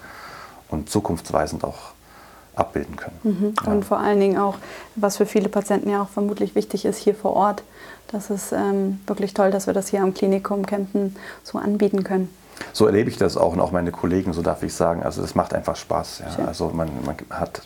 und 0.69 0.91
zukunftsweisend 0.91 1.65
auch 1.65 1.93
abbilden 2.55 2.97
können. 2.97 3.19
Mhm. 3.23 3.55
Ja. 3.65 3.73
Und 3.73 3.85
vor 3.85 3.99
allen 3.99 4.21
Dingen 4.21 4.39
auch, 4.39 4.57
was 4.97 5.17
für 5.17 5.27
viele 5.27 5.49
Patienten 5.49 5.91
ja 5.91 6.03
auch 6.03 6.09
vermutlich 6.09 6.55
wichtig 6.55 6.85
ist, 6.85 6.99
hier 6.99 7.15
vor 7.15 7.35
Ort. 7.35 7.63
Das 8.09 8.31
ist 8.31 8.53
ähm, 8.53 9.01
wirklich 9.07 9.35
toll, 9.35 9.51
dass 9.51 9.67
wir 9.67 9.75
das 9.75 9.89
hier 9.89 10.03
am 10.03 10.15
Klinikum 10.15 10.67
Kempten 10.67 11.17
so 11.43 11.59
anbieten 11.59 12.05
können. 12.05 12.29
So 12.73 12.87
erlebe 12.87 13.09
ich 13.09 13.17
das 13.17 13.37
auch 13.37 13.53
und 13.53 13.61
auch 13.61 13.73
meine 13.73 13.91
Kollegen, 13.93 14.33
so 14.33 14.43
darf 14.43 14.63
ich 14.63 14.75
sagen. 14.75 15.03
Also 15.03 15.23
es 15.23 15.35
macht 15.35 15.55
einfach 15.55 15.77
Spaß. 15.77 16.23
Ja. 16.39 16.45
Also 16.45 16.71
man, 16.75 16.91
man 17.05 17.17
hat 17.31 17.63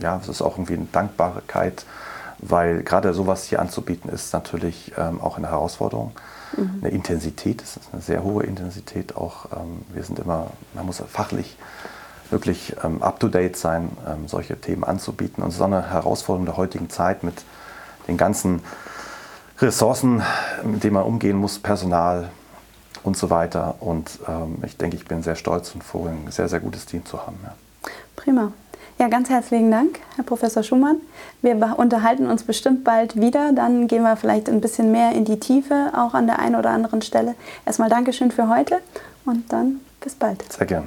ja, 0.00 0.18
es 0.20 0.28
ist 0.28 0.42
auch 0.42 0.54
irgendwie 0.54 0.74
eine 0.74 0.86
Dankbarkeit, 0.90 1.84
weil 2.38 2.82
gerade 2.82 3.12
sowas 3.14 3.44
hier 3.44 3.60
anzubieten 3.60 4.10
ist 4.10 4.32
natürlich 4.32 4.92
ähm, 4.98 5.20
auch 5.20 5.36
eine 5.36 5.48
Herausforderung. 5.48 6.12
Eine 6.56 6.90
Intensität, 6.90 7.62
es 7.62 7.76
ist 7.76 7.88
eine 7.92 8.02
sehr 8.02 8.22
hohe 8.22 8.44
Intensität 8.44 9.16
auch. 9.16 9.46
Ähm, 9.52 9.82
wir 9.92 10.02
sind 10.02 10.18
immer, 10.18 10.48
man 10.74 10.86
muss 10.86 11.02
fachlich 11.08 11.56
wirklich 12.30 12.74
ähm, 12.82 13.02
up-to-date 13.02 13.56
sein, 13.56 13.90
ähm, 14.06 14.26
solche 14.26 14.60
Themen 14.60 14.84
anzubieten. 14.84 15.42
Und 15.42 15.50
so 15.50 15.64
eine 15.64 15.90
Herausforderung 15.90 16.46
der 16.46 16.56
heutigen 16.56 16.90
Zeit 16.90 17.22
mit 17.22 17.44
den 18.08 18.16
ganzen 18.16 18.62
Ressourcen, 19.60 20.22
mit 20.64 20.82
denen 20.82 20.94
man 20.94 21.04
umgehen 21.04 21.36
muss, 21.36 21.58
Personal 21.58 22.30
und 23.02 23.16
so 23.16 23.30
weiter. 23.30 23.76
Und 23.80 24.18
ähm, 24.28 24.58
ich 24.64 24.76
denke, 24.76 24.96
ich 24.96 25.04
bin 25.04 25.22
sehr 25.22 25.36
stolz 25.36 25.74
und 25.74 25.84
froh, 25.84 26.06
ein 26.06 26.30
sehr, 26.30 26.48
sehr 26.48 26.60
gutes 26.60 26.86
Team 26.86 27.04
zu 27.04 27.24
haben. 27.24 27.38
Ja. 27.44 27.54
Prima. 28.16 28.52
Ja, 28.98 29.08
ganz 29.08 29.30
herzlichen 29.30 29.70
Dank, 29.70 29.98
Herr 30.16 30.24
Professor 30.24 30.62
Schumann. 30.62 30.96
Wir 31.40 31.56
unterhalten 31.76 32.26
uns 32.26 32.44
bestimmt 32.44 32.84
bald 32.84 33.16
wieder. 33.16 33.52
Dann 33.52 33.88
gehen 33.88 34.02
wir 34.02 34.16
vielleicht 34.16 34.48
ein 34.48 34.60
bisschen 34.60 34.92
mehr 34.92 35.12
in 35.12 35.24
die 35.24 35.40
Tiefe, 35.40 35.90
auch 35.96 36.14
an 36.14 36.26
der 36.26 36.38
einen 36.38 36.54
oder 36.54 36.70
anderen 36.70 37.02
Stelle. 37.02 37.34
Erstmal 37.66 37.88
Dankeschön 37.88 38.30
für 38.30 38.48
heute 38.48 38.80
und 39.24 39.52
dann 39.52 39.80
bis 40.00 40.14
bald. 40.14 40.44
Sehr 40.52 40.66
gern. 40.66 40.86